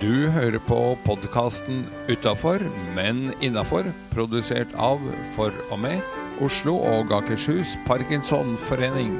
Du 0.00 0.30
hører 0.32 0.56
på 0.64 0.96
podkasten 1.04 1.82
'Utafor, 2.08 2.62
men 2.96 3.34
innafor', 3.44 3.90
produsert 4.14 4.72
av, 4.72 5.02
for 5.34 5.52
og 5.68 5.78
med, 5.78 6.00
Oslo 6.40 6.78
og 6.78 7.12
Akershus 7.12 7.74
Parkinsonforening. 7.84 9.12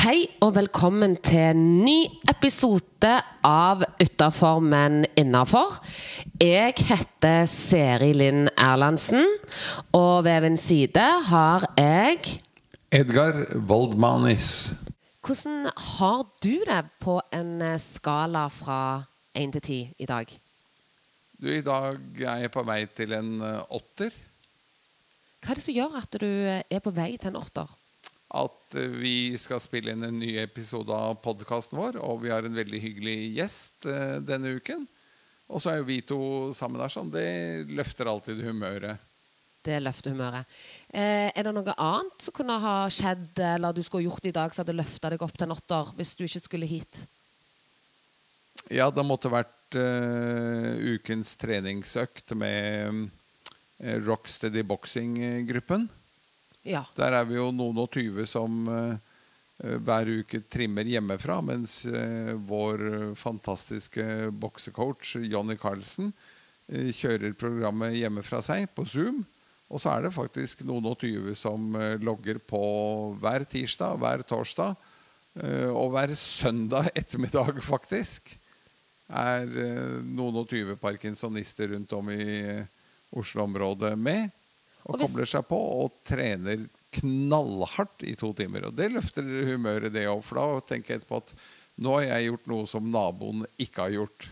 Hei 0.00 0.24
og 0.40 0.56
velkommen 0.56 1.20
til 1.20 1.44
en 1.50 1.62
ny 1.84 1.98
episode 2.32 3.12
av 3.44 3.84
Utafor, 4.00 4.64
men 4.64 5.02
innafor. 5.12 5.76
Jeg 6.40 6.72
heter 6.88 7.44
Seri 7.44 8.14
Linn 8.16 8.48
Erlandsen, 8.56 9.28
og 9.92 10.24
ved 10.24 10.40
min 10.48 10.56
side 10.56 11.08
har 11.28 11.68
jeg 11.76 12.38
Edgar 12.88 13.36
Waldmanis. 13.68 14.72
Hvordan 15.20 15.66
har 15.76 16.22
du 16.40 16.54
det 16.64 16.84
på 17.02 17.18
en 17.36 17.60
eh, 17.60 17.76
skala 17.76 18.46
fra 18.48 19.02
1 19.36 19.52
til 19.58 19.60
10 19.60 19.76
i 20.00 20.06
dag? 20.08 20.30
Du, 21.36 21.50
I 21.52 21.60
dag 21.60 21.98
er 22.16 22.46
jeg 22.46 22.52
på 22.54 22.62
vei 22.64 22.78
til 22.88 23.12
en 23.12 23.42
eh, 23.44 23.74
åtter. 23.76 24.16
Hva 25.44 25.52
er 25.52 25.60
det 25.60 25.66
som 25.66 25.76
gjør 25.76 25.98
at 26.00 26.16
du 26.16 26.30
eh, 26.30 26.62
er 26.64 26.80
på 26.80 26.94
vei 26.96 27.10
til 27.20 27.34
en 27.34 27.42
åtter? 27.42 27.74
At 28.40 28.72
vi 28.96 29.36
skal 29.36 29.60
spille 29.60 29.92
inn 29.92 30.08
en 30.08 30.16
ny 30.22 30.38
episode 30.40 30.88
av 30.88 31.20
podkasten 31.20 31.76
vår, 31.76 32.00
og 32.00 32.24
vi 32.24 32.32
har 32.32 32.48
en 32.48 32.56
veldig 32.56 32.80
hyggelig 32.86 33.18
gjest 33.36 33.84
denne 34.24 34.54
uken. 34.56 34.88
Og 35.52 35.60
så 35.60 35.74
er 35.74 35.82
jo 35.82 35.90
vi 35.92 36.00
to 36.04 36.22
sammen 36.56 36.80
der 36.80 36.92
sånn. 36.92 37.12
Det 37.12 37.68
løfter 37.68 38.08
alltid 38.08 38.40
humøret. 38.48 39.07
Det 39.68 39.82
løfter 39.84 40.14
humøret. 40.14 40.48
Eh, 40.88 41.28
er 41.28 41.44
det 41.44 41.52
noe 41.52 41.74
annet 41.76 42.24
som 42.24 42.36
kunne 42.36 42.56
ha 42.62 42.76
skjedd, 42.92 43.36
eller 43.50 43.76
du 43.76 43.82
skulle 43.84 44.06
gjort 44.06 44.24
i 44.30 44.32
dag, 44.32 44.54
som 44.54 44.64
hadde 44.64 44.78
løfta 44.78 45.10
deg 45.12 45.24
opp 45.24 45.36
til 45.36 45.48
en 45.48 45.56
åtter, 45.58 45.92
hvis 45.98 46.14
du 46.16 46.24
ikke 46.24 46.44
skulle 46.46 46.70
hit? 46.70 47.02
Ja, 48.72 48.88
det 48.92 49.04
måtte 49.06 49.32
vært 49.32 49.76
uh, 49.76 50.96
ukens 50.96 51.34
treningsøkt 51.40 52.34
med 52.36 53.04
uh, 53.80 53.96
Rocksteady 54.04 54.64
Boxing-gruppen. 54.66 55.86
Ja. 56.68 56.82
Der 56.96 57.16
er 57.20 57.28
vi 57.28 57.38
jo 57.38 57.50
noen 57.54 57.78
og 57.80 57.92
tyve 57.94 58.26
som 58.28 58.66
uh, 58.68 58.96
hver 59.58 60.10
uke 60.20 60.42
trimmer 60.50 60.88
hjemmefra, 60.88 61.40
mens 61.44 61.80
uh, 61.88 62.34
vår 62.48 63.14
fantastiske 63.18 64.28
boksecoach 64.40 65.16
Jonny 65.24 65.56
Carlsen 65.60 66.12
eh, 66.68 66.92
kjører 66.94 67.36
programmet 67.38 67.96
hjemmefra 67.98 68.42
seg 68.44 68.68
på 68.76 68.84
Zoom. 68.88 69.24
Og 69.68 69.80
så 69.82 69.92
er 69.92 70.06
det 70.06 70.14
faktisk 70.14 70.62
noen 70.64 70.86
og 70.88 70.96
tyve 71.02 71.34
som 71.36 71.74
eh, 71.76 71.98
logger 72.00 72.38
på 72.40 72.60
hver 73.20 73.44
tirsdag, 73.48 73.98
hver 74.00 74.22
torsdag 74.24 74.74
eh, 75.42 75.68
og 75.68 75.92
hver 75.92 76.14
søndag 76.16 76.88
ettermiddag, 76.96 77.60
faktisk. 77.64 78.32
Er 79.08 79.44
eh, 79.44 79.98
noen 80.08 80.40
og 80.40 80.48
tyve 80.48 80.78
parkinsonister 80.80 81.74
rundt 81.74 81.92
om 81.96 82.08
i 82.12 82.24
Oslo-området 83.16 83.92
med. 84.00 84.30
Og, 84.84 84.94
Og 84.94 84.98
hvis- 85.02 85.10
kobler 85.10 85.28
seg 85.28 85.46
på 85.48 85.60
og 85.84 86.00
trener 86.08 86.64
knallhardt 86.98 88.04
i 88.08 88.14
to 88.16 88.32
timer. 88.32 88.70
Og 88.70 88.76
det 88.76 88.88
løfter 88.94 89.26
humøret, 89.52 89.92
det 89.92 90.06
òg. 90.08 90.22
For 90.24 90.40
da 90.40 90.60
tenker 90.72 90.94
jeg 90.94 91.02
etterpå 91.02 91.20
at 91.20 91.34
nå 91.84 91.92
har 91.98 92.06
jeg 92.08 92.30
gjort 92.30 92.48
noe 92.50 92.66
som 92.66 92.88
naboen 92.90 93.44
ikke 93.60 93.84
har 93.84 93.96
gjort. 93.98 94.30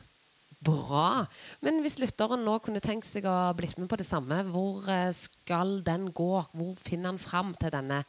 Bra. 0.67 1.27
Men 1.63 1.79
hvis 1.85 2.01
lytteren 2.03 2.43
nå 2.47 2.57
kunne 2.65 2.83
tenkt 2.83 3.07
seg 3.09 3.27
å 3.31 3.37
blitt 3.57 3.79
med 3.79 3.91
på 3.91 3.99
det 4.01 4.09
samme, 4.09 4.41
hvor 4.51 4.87
eh, 4.91 5.13
skal 5.15 5.79
den 5.87 6.11
gå? 6.17 6.33
Hvor 6.51 6.75
finner 6.81 7.13
han 7.13 7.23
fram 7.23 7.55
til 7.61 7.71
denne 7.75 8.03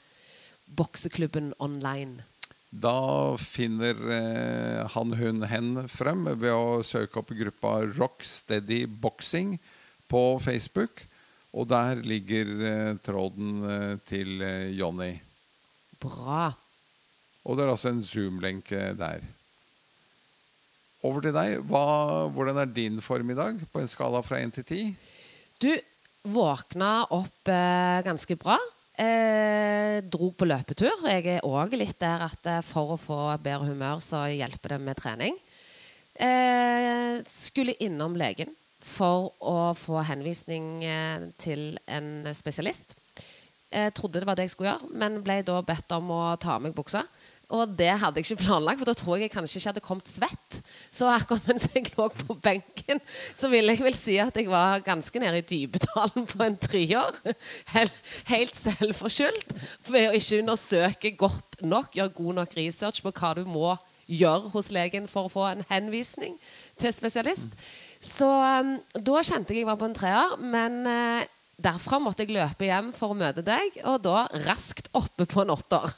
bokseklubben 0.77 1.53
online? 1.63 2.25
Da 2.69 3.37
finner 3.39 3.95
eh, 4.11 4.81
han, 4.91 5.13
hun, 5.15 5.45
hen 5.47 5.85
frem 5.87 6.25
ved 6.33 6.51
å 6.51 6.81
søke 6.83 7.21
opp 7.21 7.31
gruppa 7.37 7.77
Rock 7.95 8.25
Steady 8.27 8.83
Boxing 8.87 9.55
på 10.11 10.23
Facebook. 10.43 11.05
Og 11.55 11.69
der 11.71 12.03
ligger 12.03 12.51
eh, 12.67 12.93
tråden 13.05 13.63
eh, 13.63 13.95
til 14.05 14.43
Jonny. 14.75 15.13
Bra. 16.03 16.51
Og 17.47 17.55
det 17.55 17.63
er 17.63 17.71
altså 17.71 17.93
en 17.93 18.03
Zoom-lenke 18.03 18.91
der. 18.99 19.23
Over 21.05 21.21
til 21.21 21.35
deg. 21.35 21.59
Hva, 21.69 21.83
hvordan 22.33 22.57
er 22.63 22.71
din 22.73 22.97
form 23.05 23.29
i 23.29 23.37
dag 23.37 23.59
på 23.71 23.81
en 23.81 23.91
skala 23.91 24.23
fra 24.25 24.39
1 24.41 24.55
til 24.57 24.65
10? 24.65 24.95
Du 25.61 25.69
våkna 26.33 26.91
opp 27.13 27.51
eh, 27.51 28.01
ganske 28.05 28.37
bra. 28.39 28.57
Eh, 28.97 29.99
dro 30.09 30.31
på 30.33 30.47
løpetur. 30.49 31.05
Jeg 31.05 31.27
er 31.37 31.45
òg 31.45 31.75
litt 31.77 31.99
der 32.01 32.25
at 32.25 32.49
eh, 32.49 32.63
for 32.65 32.95
å 32.95 33.01
få 33.01 33.19
bedre 33.43 33.69
humør, 33.69 34.01
så 34.01 34.25
hjelper 34.31 34.73
det 34.73 34.79
med 34.87 34.97
trening. 34.97 35.37
Eh, 36.17 37.21
skulle 37.29 37.77
innom 37.85 38.17
legen 38.17 38.49
for 38.81 39.35
å 39.37 39.73
få 39.77 40.01
henvisning 40.07 40.81
eh, 40.85 41.29
til 41.37 41.77
en 41.85 42.25
spesialist. 42.33 42.97
Jeg 43.69 43.93
trodde 43.93 44.21
det 44.21 44.27
var 44.29 44.37
det 44.39 44.47
jeg 44.47 44.55
skulle 44.55 44.73
gjøre, 44.73 44.89
men 44.97 45.21
ble 45.21 45.41
da 45.45 45.59
bedt 45.65 45.93
om 45.93 46.09
å 46.15 46.21
ta 46.41 46.55
av 46.55 46.63
meg 46.63 46.73
buksa. 46.73 47.03
Og 47.47 47.77
det 47.79 47.93
hadde 48.01 48.19
jeg 48.19 48.27
ikke 48.27 48.43
planlagt, 48.43 48.81
for 48.81 48.89
da 48.89 48.93
tror 48.97 49.15
jeg 49.15 49.27
jeg 49.27 49.31
kanskje 49.31 49.59
ikke 49.59 49.69
hadde 49.71 49.83
kommet 49.85 50.09
svett. 50.11 50.57
Så 50.91 51.07
akkurat 51.07 51.45
mens 51.47 51.67
jeg 51.71 51.87
lå 51.95 52.09
på 52.11 52.35
benken, 52.43 52.99
så 53.39 53.47
ville 53.51 53.71
jeg 53.71 53.85
vel 53.85 53.95
si 53.95 54.17
at 54.19 54.35
jeg 54.35 54.49
var 54.51 54.83
ganske 54.83 55.21
nede 55.23 55.39
i 55.39 55.45
dypetalen 55.47 56.27
på 56.27 56.43
en 56.43 56.57
treår. 56.59 57.21
Helt 58.33 58.59
selvforskyldt. 58.59 59.55
Ved 59.87 60.09
å 60.09 60.17
ikke 60.19 60.41
undersøke 60.41 61.13
godt 61.19 61.61
nok, 61.63 61.95
gjøre 61.95 62.17
god 62.19 62.41
nok 62.41 62.57
research 62.59 62.99
på 63.05 63.15
hva 63.15 63.31
du 63.39 63.45
må 63.47 63.77
gjøre 64.07 64.51
hos 64.53 64.71
legen 64.71 65.07
for 65.11 65.27
å 65.27 65.31
få 65.31 65.47
en 65.49 65.65
henvisning 65.71 66.35
til 66.79 66.93
spesialist. 66.95 67.55
Så 68.03 68.27
um, 68.27 68.75
da 68.93 69.23
kjente 69.23 69.55
jeg 69.55 69.63
jeg 69.63 69.71
var 69.71 69.79
på 69.79 69.87
en 69.87 69.95
treer, 69.97 70.35
men 70.39 70.83
eh, 70.87 71.36
derfra 71.57 71.99
måtte 72.01 72.25
jeg 72.25 72.35
løpe 72.35 72.67
hjem 72.67 72.91
for 72.95 73.13
å 73.13 73.17
møte 73.17 73.43
deg, 73.45 73.79
og 73.89 74.01
da 74.05 74.25
raskt 74.45 74.91
oppe 74.97 75.25
på 75.29 75.43
en 75.43 75.53
åtter. 75.55 75.89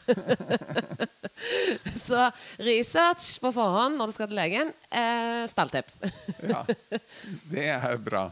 Så 2.08 2.26
research 2.64 3.38
på 3.44 3.52
forhånd 3.56 4.00
når 4.00 4.10
du 4.10 4.16
skal 4.16 4.32
til 4.32 4.40
legen, 4.40 4.74
eh, 4.92 5.44
stalltips. 5.52 6.00
Ja, 6.48 6.64
det 7.52 7.70
er 7.76 7.98
bra. 8.04 8.30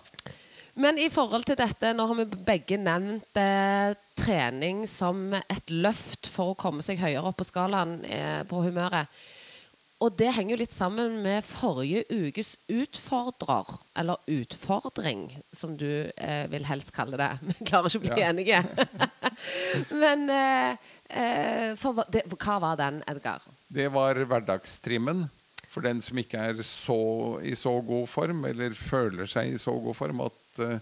Men 0.78 1.00
i 1.02 1.08
forhold 1.10 1.48
til 1.48 1.58
dette, 1.58 1.90
nå 1.98 2.06
har 2.06 2.20
vi 2.20 2.44
begge 2.48 2.78
nevnt 2.78 3.40
eh, 3.42 3.96
trening 4.18 4.84
som 4.90 5.34
et 5.40 5.74
løft 5.74 6.30
for 6.30 6.54
å 6.54 6.60
komme 6.60 6.86
seg 6.86 7.02
høyere 7.02 7.32
opp 7.32 7.40
på 7.42 7.48
skalaen 7.50 7.98
eh, 8.06 8.44
på 8.48 8.62
humøret. 8.62 9.10
Og 9.98 10.14
det 10.14 10.28
henger 10.36 10.54
jo 10.54 10.60
litt 10.62 10.74
sammen 10.76 11.16
med 11.24 11.42
forrige 11.46 12.04
ukes 12.14 12.52
utfordrer, 12.70 13.72
eller 13.98 14.20
utfordring, 14.30 15.24
som 15.58 15.74
du 15.80 15.88
eh, 16.14 16.44
vil 16.52 16.68
helst 16.70 16.92
kalle 16.94 17.18
det. 17.18 17.32
Vi 17.48 17.66
klarer 17.66 17.90
ikke 17.90 18.02
å 18.02 18.06
bli 18.06 18.12
Ja. 18.22 18.28
enige. 18.30 18.60
Men 20.04 20.28
eh, 20.30 20.86
eh, 21.10 21.72
for, 21.82 22.04
det, 22.14 22.28
hva 22.36 22.60
var 22.62 22.78
den, 22.78 23.02
Edgar? 23.10 23.42
Det 23.74 23.88
var 23.94 24.22
hverdagstrimmen. 24.22 25.26
For 25.68 25.84
den 25.86 26.00
som 26.02 26.18
ikke 26.18 26.40
er 26.54 26.62
så, 26.66 26.96
i 27.46 27.52
så 27.58 27.74
god 27.86 28.08
form, 28.10 28.46
eller 28.50 28.74
føler 28.78 29.28
seg 29.30 29.52
i 29.54 29.60
så 29.62 29.74
god 29.82 29.98
form 29.98 30.24
at 30.26 30.62
eh, 30.64 30.78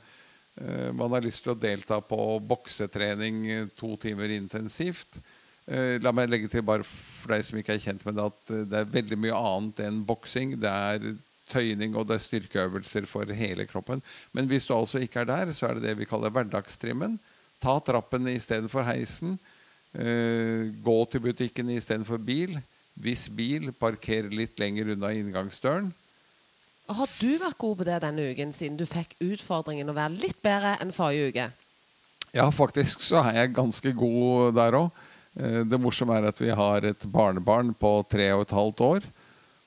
eh, 0.61 0.91
man 0.95 1.15
har 1.15 1.23
lyst 1.25 1.43
til 1.47 1.55
å 1.55 1.59
delta 1.59 1.97
på 2.05 2.19
boksetrening 2.47 3.71
to 3.79 3.95
timer 3.99 4.31
intensivt. 4.35 5.17
Eh, 5.65 5.95
la 6.01 6.11
meg 6.13 6.29
legge 6.29 6.49
til, 6.51 6.61
bare 6.65 6.85
for 6.85 7.33
deg 7.33 7.45
som 7.45 7.57
ikke 7.57 7.73
er 7.73 7.81
kjent 7.81 8.03
med 8.05 8.19
det, 8.19 8.25
at 8.29 8.51
eh, 8.53 8.65
det 8.69 8.81
er 8.81 8.91
veldig 8.97 9.17
mye 9.17 9.39
annet 9.39 9.81
enn 9.87 10.03
boksing. 10.05 10.53
Det 10.61 10.69
er 10.69 11.07
tøyning 11.49 11.97
og 11.97 12.07
det 12.09 12.19
er 12.19 12.25
styrkeøvelser 12.25 13.07
for 13.09 13.29
hele 13.37 13.65
kroppen. 13.69 14.01
Men 14.33 14.49
hvis 14.49 14.67
du 14.69 14.75
altså 14.75 15.01
ikke 15.01 15.23
er 15.23 15.31
der, 15.31 15.53
så 15.53 15.69
er 15.69 15.77
det 15.77 15.89
det 15.89 15.97
vi 16.01 16.09
kaller 16.09 16.33
hverdagstrimmen. 16.33 17.17
Ta 17.61 17.79
trappen 17.81 18.29
istedenfor 18.29 18.85
heisen. 18.85 19.39
Eh, 19.97 20.69
gå 20.85 20.97
til 21.09 21.23
butikken 21.23 21.69
istedenfor 21.73 22.21
bil. 22.21 22.57
Hvis 23.01 23.25
bil, 23.33 23.71
parker 23.75 24.29
litt 24.31 24.59
lenger 24.61 24.93
unna 24.93 25.11
inngangsdøren. 25.17 25.89
Har 26.85 27.09
du 27.17 27.31
vært 27.41 27.57
god 27.57 27.79
på 27.79 27.87
det 27.87 27.97
denne 28.03 28.29
uken, 28.29 28.53
siden 28.53 28.77
du 28.77 28.85
fikk 28.85 29.15
utfordringen 29.23 29.89
å 29.89 29.97
være 29.97 30.19
litt 30.21 30.37
bedre 30.45 30.75
enn 30.83 30.93
forrige 30.93 31.31
uke? 31.33 31.47
Ja, 32.35 32.45
faktisk 32.53 33.01
så 33.01 33.23
er 33.25 33.39
jeg 33.39 33.55
ganske 33.57 33.93
god 33.97 34.53
der 34.59 34.77
òg. 34.77 35.03
Det 35.35 35.79
morsomme 35.83 36.15
er 36.15 36.29
at 36.29 36.39
vi 36.39 36.47
har 36.55 36.85
et 36.87 37.05
barnebarn 37.11 37.73
på 37.75 37.89
tre 38.07 38.29
og 38.37 38.45
et 38.45 38.53
halvt 38.55 38.83
år. 38.85 39.07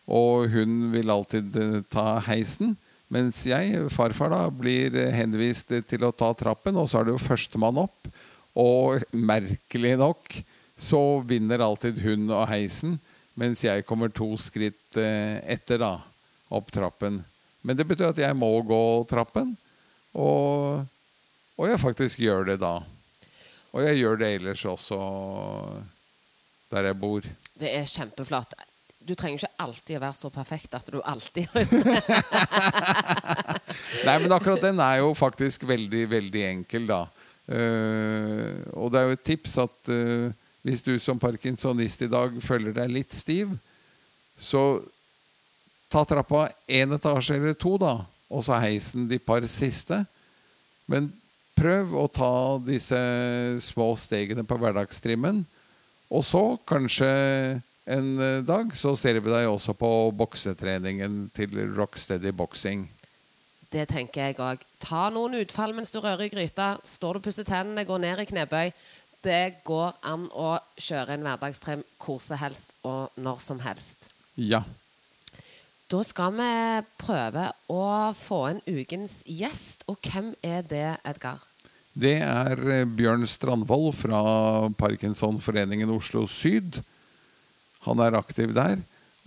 Og 0.09 0.49
hun 0.49 0.89
vil 0.95 1.13
alltid 1.13 1.57
eh, 1.61 1.81
ta 1.93 2.19
heisen. 2.29 2.75
Mens 3.13 3.41
jeg, 3.49 3.77
farfar, 3.93 4.33
da, 4.33 4.41
blir 4.53 4.97
eh, 4.97 5.13
henvist 5.17 5.73
til 5.89 6.05
å 6.05 6.15
ta 6.17 6.33
trappen, 6.37 6.77
og 6.81 6.89
så 6.89 7.01
er 7.01 7.09
det 7.09 7.17
jo 7.17 7.27
førstemann 7.27 7.81
opp. 7.85 8.09
Og 8.59 9.05
merkelig 9.13 9.95
nok 10.01 10.41
så 10.79 11.21
vinner 11.29 11.63
alltid 11.65 12.01
hun 12.05 12.29
og 12.31 12.47
heisen, 12.51 12.97
mens 13.39 13.63
jeg 13.67 13.85
kommer 13.87 14.11
to 14.13 14.33
skritt 14.41 14.97
eh, 14.99 15.39
etter, 15.51 15.81
da, 15.83 15.97
opp 16.49 16.73
trappen. 16.73 17.21
Men 17.63 17.77
det 17.77 17.87
betyr 17.89 18.13
at 18.13 18.23
jeg 18.23 18.37
må 18.39 18.51
gå 18.67 18.83
trappen, 19.11 19.53
og, 20.17 20.87
og 21.59 21.69
jeg 21.69 21.83
faktisk 21.83 22.23
gjør 22.25 22.49
det 22.49 22.63
da. 22.63 22.79
Og 23.75 23.85
jeg 23.85 24.01
gjør 24.01 24.19
det 24.21 24.33
ellers 24.39 24.65
også 24.69 24.99
der 26.73 26.91
jeg 26.91 26.99
bor. 27.01 27.29
Det 27.59 27.71
er 27.75 27.87
kjempeflott. 27.89 28.53
Du 29.09 29.15
trenger 29.17 29.41
ikke 29.41 29.65
alltid 29.65 29.97
å 29.97 30.03
være 30.03 30.17
så 30.19 30.31
perfekt 30.33 30.75
at 30.77 30.91
du 30.93 30.99
alltid 31.01 31.49
har 31.55 31.65
gjort 31.65 31.87
det. 31.87 32.19
Nei, 34.07 34.17
men 34.21 34.35
akkurat 34.37 34.65
den 34.67 34.83
er 34.85 34.99
jo 35.01 35.15
faktisk 35.17 35.65
veldig, 35.69 36.03
veldig 36.11 36.45
enkel, 36.51 36.89
da. 36.91 37.07
Uh, 37.49 38.61
og 38.77 38.93
det 38.93 39.01
er 39.01 39.09
jo 39.09 39.17
et 39.17 39.25
tips 39.25 39.55
at 39.63 39.93
uh, 39.95 40.29
hvis 40.67 40.85
du 40.85 40.93
som 41.01 41.21
parkinsonist 41.21 42.05
i 42.05 42.11
dag 42.13 42.35
føler 42.45 42.77
deg 42.77 42.93
litt 42.93 43.17
stiv, 43.17 43.55
så 44.37 44.83
ta 45.89 46.05
trappa 46.05 46.51
én 46.69 46.93
etasje 46.93 47.39
eller 47.39 47.57
to, 47.57 47.79
da. 47.81 47.97
Og 48.29 48.45
så 48.45 48.59
heisen 48.61 49.09
de 49.09 49.17
par 49.23 49.47
siste. 49.49 50.03
Men 50.91 51.09
prøv 51.59 51.95
å 51.99 52.07
ta 52.11 52.35
disse 52.63 52.99
små 53.65 53.93
stegene 53.99 54.45
på 54.47 54.59
hverdagstrimmen. 54.61 55.43
Og 56.09 56.25
så, 56.25 56.43
kanskje 56.69 57.09
en 57.89 58.13
eh, 58.21 58.45
dag, 58.47 58.71
så 58.77 58.95
ser 58.97 59.19
vi 59.21 59.33
deg 59.33 59.49
også 59.49 59.75
på 59.77 59.91
boksetreningen 60.17 61.27
til 61.37 61.59
Rocksteady 61.77 62.33
Boxing. 62.37 62.87
Det 63.69 63.85
tenker 63.91 64.31
jeg 64.31 64.39
òg. 64.41 64.63
Ta 64.81 65.09
noen 65.13 65.37
utfall 65.43 65.75
mens 65.77 65.93
du 65.93 66.01
rører 66.01 66.29
i 66.29 66.33
gryta. 66.33 66.77
Står 66.89 67.17
du 67.17 67.21
og 67.21 67.27
pusser 67.27 67.49
tennene, 67.49 67.85
går 67.89 68.01
ned 68.05 68.23
i 68.23 68.29
knebøy. 68.31 68.73
Det 69.25 69.61
går 69.67 69.99
an 70.09 70.29
å 70.33 70.55
kjøre 70.79 71.17
en 71.17 71.27
hverdagstrim 71.27 71.83
hvor 72.01 72.21
som 72.23 72.41
helst 72.41 72.73
og 72.87 73.19
når 73.21 73.43
som 73.45 73.61
helst. 73.65 74.13
Ja. 74.39 74.63
Da 75.89 76.03
skal 76.05 76.35
vi 76.37 76.49
prøve 77.01 77.47
å 77.73 77.83
få 78.13 78.43
en 78.51 78.59
ukens 78.69 79.23
gjest. 79.25 79.87
Og 79.89 79.97
hvem 80.05 80.35
er 80.45 80.67
det, 80.69 80.99
Edgar? 81.09 81.41
Det 81.97 82.19
er 82.21 82.61
eh, 82.69 82.85
Bjørn 82.85 83.25
Strandvold 83.25 83.95
fra 83.97 84.21
Parkinsonforeningen 84.77 85.89
Oslo 85.95 86.27
Syd. 86.29 86.77
Han 87.87 88.03
er 88.05 88.19
aktiv 88.19 88.53
der. 88.53 88.83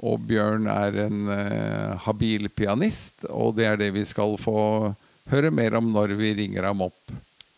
Og 0.06 0.22
Bjørn 0.30 0.69
er 0.69 1.00
en 1.08 1.31
eh, 1.34 1.98
habil 2.06 2.46
pianist, 2.54 3.25
og 3.34 3.58
det 3.58 3.66
er 3.66 3.81
det 3.81 3.90
vi 3.98 4.06
skal 4.06 4.38
få 4.42 4.94
høre 5.34 5.50
mer 5.54 5.80
om 5.81 5.90
når 5.90 6.13
vi 6.22 6.31
ringer 6.44 6.69
ham 6.69 6.86
opp. 6.86 7.12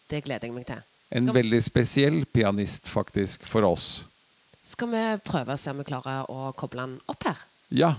Det 0.07 0.23
gleder 0.23 0.47
jeg 0.47 0.55
meg 0.55 0.69
til. 0.71 0.79
En 1.11 1.27
skal... 1.27 1.41
veldig 1.41 1.61
spesiell 1.67 2.23
pianist, 2.31 2.87
faktisk, 2.87 3.43
for 3.51 3.67
oss. 3.67 3.91
Skal 4.63 4.95
vi 4.95 5.05
prøve 5.27 5.57
å 5.57 5.59
se 5.59 5.75
om 5.75 5.83
vi 5.83 5.89
klarer 5.91 6.31
å 6.31 6.53
koble 6.55 6.87
han 6.87 6.97
opp 7.11 7.27
her? 7.27 7.45
Ja. 7.67 7.93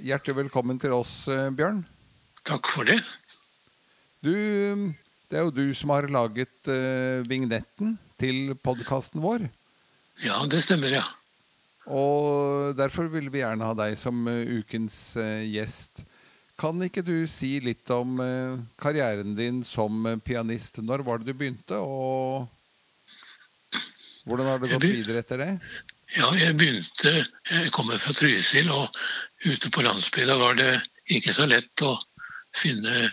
Hjertelig 0.00 0.46
velkommen 0.46 0.78
til 0.80 0.94
oss, 0.96 1.28
eh, 1.28 1.50
Bjørn. 1.52 1.82
Takk 2.48 2.70
for 2.72 2.88
det. 2.88 2.96
Du, 4.24 4.32
det 5.28 5.36
er 5.36 5.44
jo 5.44 5.52
du 5.52 5.74
som 5.76 5.92
har 5.92 6.08
laget 6.08 6.68
uh, 6.72 7.20
vignetten 7.28 7.98
til 8.20 8.54
podkasten 8.64 9.20
vår. 9.20 9.44
Ja, 10.24 10.38
det 10.48 10.62
stemmer, 10.64 10.94
ja. 10.96 11.04
Og 11.84 12.72
derfor 12.80 13.10
vil 13.12 13.28
vi 13.32 13.42
gjerne 13.42 13.68
ha 13.68 13.76
deg 13.76 13.98
som 14.00 14.24
uh, 14.24 14.40
ukens 14.60 15.18
gjest. 15.52 16.04
Kan 16.60 16.80
ikke 16.84 17.04
du 17.04 17.28
si 17.28 17.58
litt 17.64 17.88
om 17.92 18.20
karrieren 18.80 19.32
din 19.36 19.62
som 19.64 20.04
pianist? 20.24 20.80
Når 20.84 21.04
var 21.04 21.20
det 21.20 21.32
du 21.32 21.38
begynte, 21.40 21.76
og 21.80 22.48
hvordan 24.28 24.48
har 24.48 24.60
det 24.60 24.74
gått 24.74 24.84
videre 24.84 25.24
etter 25.24 25.40
det? 25.40 25.54
Ja, 26.18 26.26
jeg 26.34 26.56
begynte 26.58 27.12
Jeg 27.14 27.70
kommer 27.72 27.96
fra 28.02 28.12
Trysil, 28.12 28.68
og 28.74 28.92
ute 29.44 29.70
på 29.70 29.82
landsbygda 29.82 30.36
var 30.38 30.56
det 30.58 30.72
ikke 31.10 31.34
så 31.34 31.46
lett 31.48 31.84
å 31.84 31.94
finne 32.56 33.08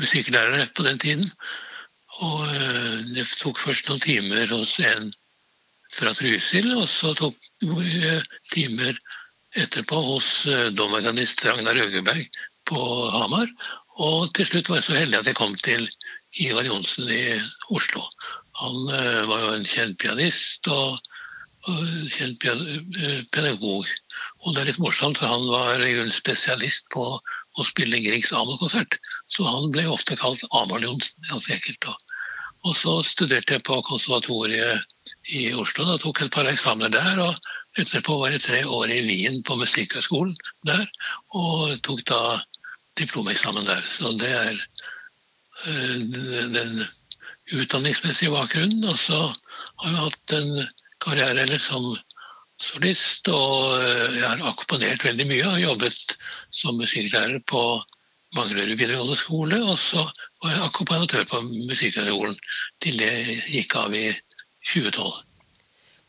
musikklærere 0.00 0.68
på 0.76 0.84
den 0.86 1.00
tiden. 1.02 1.28
Og 2.20 2.44
eh, 2.48 2.96
det 3.16 3.26
tok 3.40 3.60
først 3.60 3.88
noen 3.88 4.02
timer 4.02 4.50
hos 4.52 4.78
en 4.84 5.12
fra 5.92 6.12
Trysil, 6.16 6.70
og 6.76 6.88
så 6.88 7.12
tok 7.16 7.36
vi 7.62 8.18
timer 8.52 8.96
etterpå 9.60 10.00
hos 10.12 10.28
eh, 10.48 10.68
domorganist 10.76 11.44
Ragnar 11.46 11.80
Øgeberg 11.80 12.28
på 12.68 12.82
Hamar. 13.16 13.48
Og 14.00 14.32
til 14.36 14.48
slutt 14.48 14.70
var 14.70 14.80
jeg 14.80 14.88
så 14.88 15.00
heldig 15.00 15.20
at 15.20 15.30
jeg 15.30 15.40
kom 15.40 15.56
til 15.60 15.88
Ivar 16.40 16.68
Johnsen 16.68 17.10
i 17.12 17.24
Oslo. 17.76 18.04
Han 18.60 18.86
var 19.28 19.42
jo 19.42 19.50
en 19.56 19.66
kjent 19.68 19.98
pianist 20.00 20.68
og 20.72 20.96
kjent 22.12 22.40
pedagog. 23.32 23.88
Og 24.42 24.54
det 24.54 24.62
er 24.62 24.70
litt 24.72 24.82
morsomt, 24.82 25.20
for 25.20 25.30
han 25.30 25.46
var 25.46 25.84
spesialist 26.10 26.88
på 26.94 27.04
å 27.14 27.66
spille 27.66 28.00
Griegs 28.02 28.32
Amor-konsert. 28.34 28.98
Så 29.30 29.46
han 29.46 29.70
ble 29.74 29.84
ofte 29.90 30.16
kalt 30.18 30.42
Amar-Johnsen, 30.50 31.28
ganske 31.30 31.54
enkelt. 31.54 31.90
Og 32.62 32.76
så 32.78 32.94
studerte 33.06 33.56
jeg 33.56 33.64
på 33.66 33.80
konservatoriet 33.86 34.82
i 35.34 35.50
Oslo. 35.58 35.86
Da 35.86 35.98
tok 36.02 36.22
et 36.22 36.34
par 36.34 36.48
eksamener 36.50 36.92
der. 36.94 37.20
og 37.22 37.80
Etterpå 37.80 38.18
var 38.20 38.34
jeg 38.34 38.44
tre 38.44 38.60
år 38.68 38.90
i 38.92 39.00
Wien 39.06 39.40
på 39.46 39.56
Musikkhøgskolen 39.56 40.34
der, 40.68 40.84
og 41.32 41.78
tok 41.86 42.02
da 42.10 42.20
diplomeksamen 43.00 43.64
der. 43.64 43.80
Så 43.96 44.12
det 44.20 44.28
er 44.28 44.58
uh, 45.66 45.96
den 46.52 46.84
utdanningsmessige 47.52 48.34
bakgrunnen. 48.34 48.84
Og 48.84 48.98
så 49.00 49.20
har 49.82 49.88
jeg 49.88 50.02
hatt 50.02 50.36
en 50.38 50.52
karriere 51.02 51.46
eller 51.46 51.62
som 51.62 51.94
solist, 52.62 53.28
og 53.32 53.82
eh, 53.82 54.18
jeg 54.18 54.26
har 54.26 54.44
akkompagnert 54.52 55.04
veldig 55.06 55.26
mye. 55.28 55.48
Har 55.48 55.62
jobbet 55.62 56.16
som 56.54 56.78
musikklærer 56.80 57.42
på 57.48 57.62
Manglerud 58.36 58.78
videregående 58.78 59.18
skole, 59.18 59.58
og 59.66 59.76
så 59.80 60.04
var 60.42 60.54
jeg 60.54 60.64
akkompagnatør 60.66 61.26
på 61.28 61.42
Musikkhøgskolen 61.50 62.38
til 62.82 63.02
det 63.02 63.12
gikk 63.52 63.76
av 63.82 63.94
i 63.96 64.06
2012. 64.72 65.12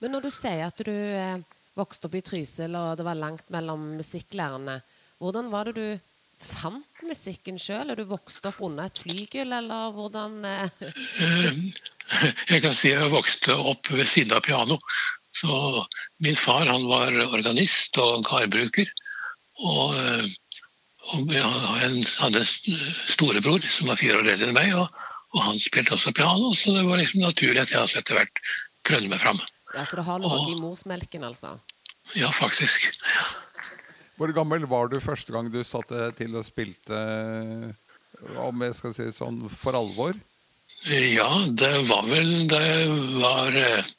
Men 0.04 0.16
når 0.16 0.26
du 0.26 0.32
sier 0.34 0.66
at 0.68 0.86
du 0.86 0.94
eh, 0.94 1.44
vokste 1.78 2.10
opp 2.10 2.18
i 2.20 2.24
Trysil, 2.26 2.76
og 2.80 2.98
det 3.00 3.06
var 3.08 3.20
langt 3.20 3.50
mellom 3.54 3.94
musikklærerne, 3.98 4.80
hvordan 5.20 5.52
var 5.52 5.70
det 5.70 5.76
du 5.78 5.88
fant 6.44 7.04
musikken 7.08 7.60
sjøl? 7.62 7.92
Er 7.92 8.00
du 8.00 8.08
vokst 8.10 8.46
opp 8.50 8.60
under 8.66 8.90
et 8.90 9.00
flygel, 9.00 9.54
eller 9.56 9.94
hvordan 9.96 10.40
eh? 10.48 10.84
Jeg 12.52 12.60
kan 12.66 12.76
si 12.76 12.92
jeg 12.92 13.12
vokste 13.14 13.56
opp 13.56 13.88
ved 13.96 14.08
siden 14.10 14.36
av 14.36 14.44
piano. 14.44 14.76
Så 15.34 15.86
min 16.24 16.38
far 16.38 16.68
han 16.70 16.86
var 16.90 17.16
organist 17.26 17.98
og 18.02 18.26
karbruker. 18.28 18.90
Og, 19.64 19.96
og 21.14 21.34
jeg 21.34 21.44
hadde 22.18 22.44
en 22.44 22.78
storebror 23.10 23.66
som 23.66 23.90
var 23.92 24.02
fire 24.02 24.22
år 24.22 24.34
eldre 24.34 24.50
enn 24.50 24.58
meg, 24.58 24.74
og, 24.78 24.90
og, 25.34 25.40
han 25.50 25.62
spilte 25.62 25.96
også 25.98 26.14
piano, 26.16 26.54
så 26.58 26.74
det 26.78 26.86
var 26.88 27.02
liksom 27.02 27.26
naturlig 27.26 27.62
at 27.64 27.74
jeg 27.74 27.82
også 27.82 28.02
etter 28.02 28.20
hvert 28.20 28.44
prøvde 28.86 29.12
meg 29.14 29.22
fram. 29.22 29.42
Ja, 29.74 29.86
Så 29.86 29.98
det 29.98 30.06
har 30.06 30.22
noe 30.22 30.42
i 30.52 30.60
morsmelken, 30.62 31.26
altså? 31.26 31.56
Ja, 32.18 32.30
faktisk. 32.34 32.92
Ja. 33.08 33.30
Hvor 34.20 34.34
gammel 34.36 34.66
var 34.70 34.92
du 34.92 35.00
første 35.02 35.34
gang 35.34 35.50
du 35.50 35.64
satte 35.66 36.12
til 36.18 36.36
og 36.38 36.46
spilte, 36.46 37.00
om 38.38 38.62
jeg 38.62 38.76
skal 38.78 38.94
si 38.94 39.08
sånn, 39.16 39.42
for 39.50 39.78
alvor? 39.78 40.14
Ja, 40.86 41.30
det 41.50 41.72
var 41.88 42.06
vel 42.10 42.46
da 42.52 42.60
jeg 42.62 42.92
var 43.22 43.58
eh, 43.58 43.90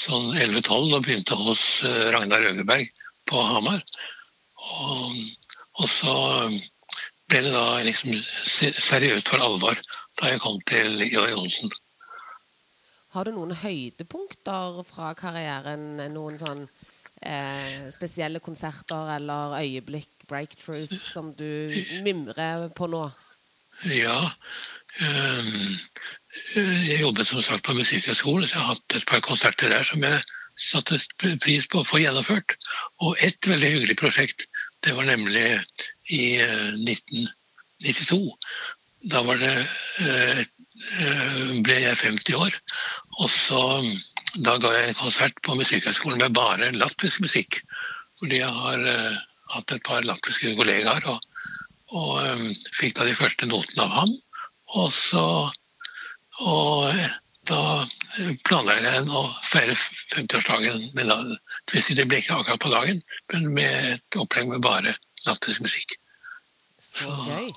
sånn 0.00 0.32
11-12 0.32 0.96
og 0.96 1.02
begynte 1.04 1.38
hos 1.38 1.64
eh, 1.86 2.10
Ragnar 2.14 2.46
Øgeberg 2.50 2.90
på 3.30 3.40
Hamar. 3.40 3.82
Og, 4.64 5.18
og, 5.80 5.88
så 5.90 6.16
ble 7.30 7.42
det 7.46 7.52
da 7.54 7.66
liksom 7.84 8.14
seriøst 8.18 9.30
for 9.30 9.44
alvor 9.44 9.78
da 10.20 10.30
jeg 10.30 10.42
kom 10.42 10.60
til 10.68 11.02
Ivar 11.06 11.32
Johnsen. 11.32 11.72
Har 13.14 13.26
du 13.26 13.34
noen 13.34 13.54
høydepunkter 13.54 14.80
fra 14.88 15.12
karrieren? 15.18 16.02
Noen 16.10 16.38
sånn 16.40 16.64
eh, 17.22 17.86
spesielle 17.94 18.42
konserter 18.42 19.14
eller 19.16 19.54
øyeblikk, 19.60 20.10
breakthroughs, 20.30 20.94
som 21.12 21.30
du 21.38 21.70
mimrer 22.06 22.68
på 22.74 22.88
nå? 22.90 23.04
Ja. 23.90 24.18
Um, 25.02 25.78
jeg 26.54 27.00
jobbet 27.00 27.28
som 27.28 27.42
sagt 27.42 27.64
på 27.66 27.76
Musikkhøgskolen, 27.76 28.46
så 28.46 28.56
jeg 28.56 28.62
har 28.62 28.74
hatt 28.74 28.96
et 28.98 29.06
par 29.10 29.22
konserter 29.24 29.70
der 29.70 29.86
som 29.86 30.02
jeg 30.02 30.22
satte 30.60 30.98
pris 31.42 31.66
på 31.70 31.82
å 31.82 31.86
få 31.86 32.00
gjennomført. 32.02 32.56
Og 33.02 33.18
ett 33.22 33.46
veldig 33.46 33.70
hyggelig 33.76 33.98
prosjekt, 34.00 34.46
det 34.86 34.94
var 34.96 35.08
nemlig 35.08 35.44
i 36.12 36.24
1992. 36.84 38.20
Eh, 38.20 38.60
da 39.12 39.20
det, 39.36 39.52
eh, 40.00 40.40
eh, 40.40 41.40
ble 41.64 41.80
jeg 41.82 42.00
50 42.00 42.38
år. 42.38 42.54
Og 43.20 43.30
så, 43.30 43.60
da 44.34 44.56
ga 44.58 44.72
jeg 44.74 44.88
en 44.88 45.00
konsert 45.02 45.42
på 45.42 45.56
Musikkhøgskolen 45.58 46.22
med 46.22 46.36
bare 46.36 46.72
latvisk 46.72 47.20
musikk. 47.20 47.60
Fordi 48.18 48.40
jeg 48.40 48.50
har 48.50 48.86
hatt 49.52 49.72
et 49.72 49.84
par 49.84 50.06
latviske 50.06 50.54
kollegaer, 50.56 51.04
og, 51.10 51.20
og 51.92 52.54
fikk 52.78 52.96
da 52.96 53.04
de 53.04 53.18
første 53.18 53.46
notene 53.50 53.84
av 53.84 53.92
ham. 53.98 54.14
Og 54.80 54.88
så 54.94 55.26
og 56.40 56.94
da 57.48 57.60
planlegger 58.48 58.86
jeg 58.88 59.08
å 59.12 59.22
feire 59.44 59.74
50-årsdagen. 60.14 60.88
Men 60.96 61.10
da, 61.12 61.18
det 61.70 62.06
ble 62.08 62.20
ikke 62.22 62.38
akkurat 62.40 62.62
på 62.62 62.72
dagen, 62.72 63.02
men 63.32 63.50
med 63.56 63.90
et 63.94 64.18
opplegg 64.20 64.48
med 64.48 64.64
bare 64.64 64.94
lattermusikk. 65.26 65.96
Så 66.80 67.10
gøy. 67.28 67.50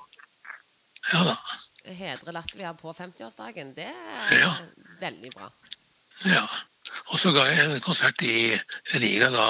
Ja 1.14 1.24
da. 1.30 1.38
Hedre 1.88 2.34
Latvia 2.36 2.74
på 2.76 2.92
50-årsdagen, 2.92 3.74
det 3.78 3.88
er 3.88 4.40
Ja. 4.42 4.52
veldig 5.00 5.32
bra. 5.32 5.48
Ja. 6.26 6.44
Og 7.12 7.20
så 7.20 7.32
ga 7.32 7.46
jeg 7.48 7.64
en 7.64 7.80
konsert 7.84 8.22
i 8.28 8.58
Riga 9.00 9.30
da 9.32 9.48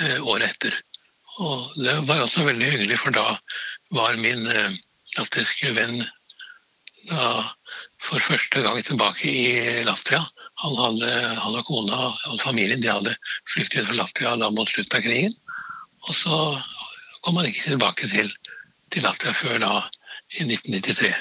eh, 0.00 0.18
året 0.26 0.50
etter. 0.50 0.74
Og 1.38 1.70
det 1.78 1.94
var 2.08 2.24
også 2.24 2.42
veldig 2.48 2.70
hyggelig, 2.72 2.98
for 2.98 3.14
da 3.14 3.38
var 3.94 4.18
min 4.18 4.46
eh, 4.50 4.74
latviske 5.18 5.70
venn 5.76 6.00
da 7.08 7.28
for 8.02 8.22
første 8.22 8.62
gang 8.64 8.78
tilbake 8.84 9.30
i 9.30 9.82
Latvia. 9.86 10.20
Han, 10.62 10.76
hadde, 10.78 11.10
han 11.38 11.58
og 11.58 11.66
kona 11.66 11.98
og 12.32 12.40
familien 12.42 12.82
de 12.82 12.90
hadde 12.90 13.14
flyktet 13.50 13.86
fra 13.86 13.98
Latvia 13.98 14.36
da 14.40 14.50
mot 14.54 14.70
slutten 14.70 14.98
av 14.98 15.04
krigen. 15.04 15.34
Og 16.08 16.14
så 16.14 16.38
kom 17.24 17.40
han 17.40 17.48
ikke 17.50 17.74
tilbake 17.74 18.10
til, 18.10 18.30
til 18.94 19.06
Latvia 19.06 19.34
før 19.36 19.58
da 19.64 19.72
i 20.38 20.46
1993. 20.46 21.12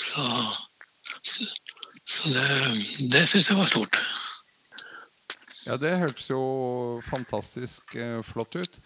Så, 0.00 0.24
så, 1.22 2.32
det, 2.32 2.46
det 3.12 3.26
syns 3.28 3.50
jeg 3.52 3.58
var 3.60 3.70
stort. 3.70 4.00
Ja, 5.66 5.76
det 5.76 5.98
hørtes 6.00 6.30
jo 6.32 6.42
fantastisk 7.04 7.94
eh, 7.94 8.20
flott 8.24 8.56
ut. 8.56 8.78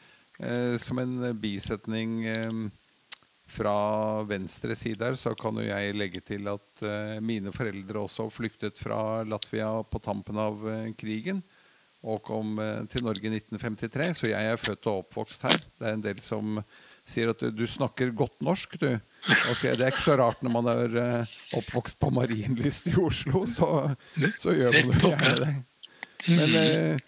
Eh, 0.43 0.75
som 0.83 0.99
en 0.99 1.15
bisetning 1.39 2.25
eh, 2.27 2.51
fra 3.55 4.23
venstre 4.27 4.75
side 4.79 5.05
her, 5.07 5.17
så 5.19 5.35
kan 5.39 5.57
jo 5.59 5.67
jeg 5.67 5.97
legge 5.97 6.23
til 6.25 6.49
at 6.51 6.85
eh, 6.87 7.19
mine 7.25 7.53
foreldre 7.55 8.03
også 8.03 8.27
flyktet 8.33 8.79
fra 8.81 9.23
Latvia 9.29 9.71
på 9.87 10.01
tampen 10.03 10.39
av 10.41 10.65
eh, 10.71 10.91
krigen. 10.99 11.43
Og 12.05 12.21
kom 12.27 12.59
eh, 12.61 12.83
til 12.91 13.07
Norge 13.07 13.29
i 13.29 13.33
1953, 13.39 14.11
så 14.19 14.33
jeg 14.33 14.51
er 14.51 14.61
født 14.61 14.91
og 14.91 15.05
oppvokst 15.05 15.47
her. 15.49 15.61
Det 15.79 15.89
er 15.89 15.97
en 15.97 16.05
del 16.05 16.21
som 16.25 16.59
sier 17.07 17.31
at 17.31 17.43
du 17.53 17.65
snakker 17.69 18.15
godt 18.17 18.43
norsk, 18.45 18.79
du. 18.81 18.91
Og 18.91 19.57
sier, 19.57 19.77
det 19.77 19.87
er 19.87 19.95
ikke 19.95 20.07
så 20.07 20.19
rart 20.21 20.43
når 20.45 20.53
man 20.53 20.71
er 20.73 20.95
oppvokst 21.57 22.01
på 22.01 22.11
Marienlyst 22.17 22.89
i 22.91 22.97
Oslo, 23.01 23.45
så, 23.49 23.71
så 24.41 24.57
gjør 24.57 24.79
man 24.81 24.95
jo 24.99 25.13
gjerne 25.13 25.35
det. 25.45 25.55
Men 26.25 27.03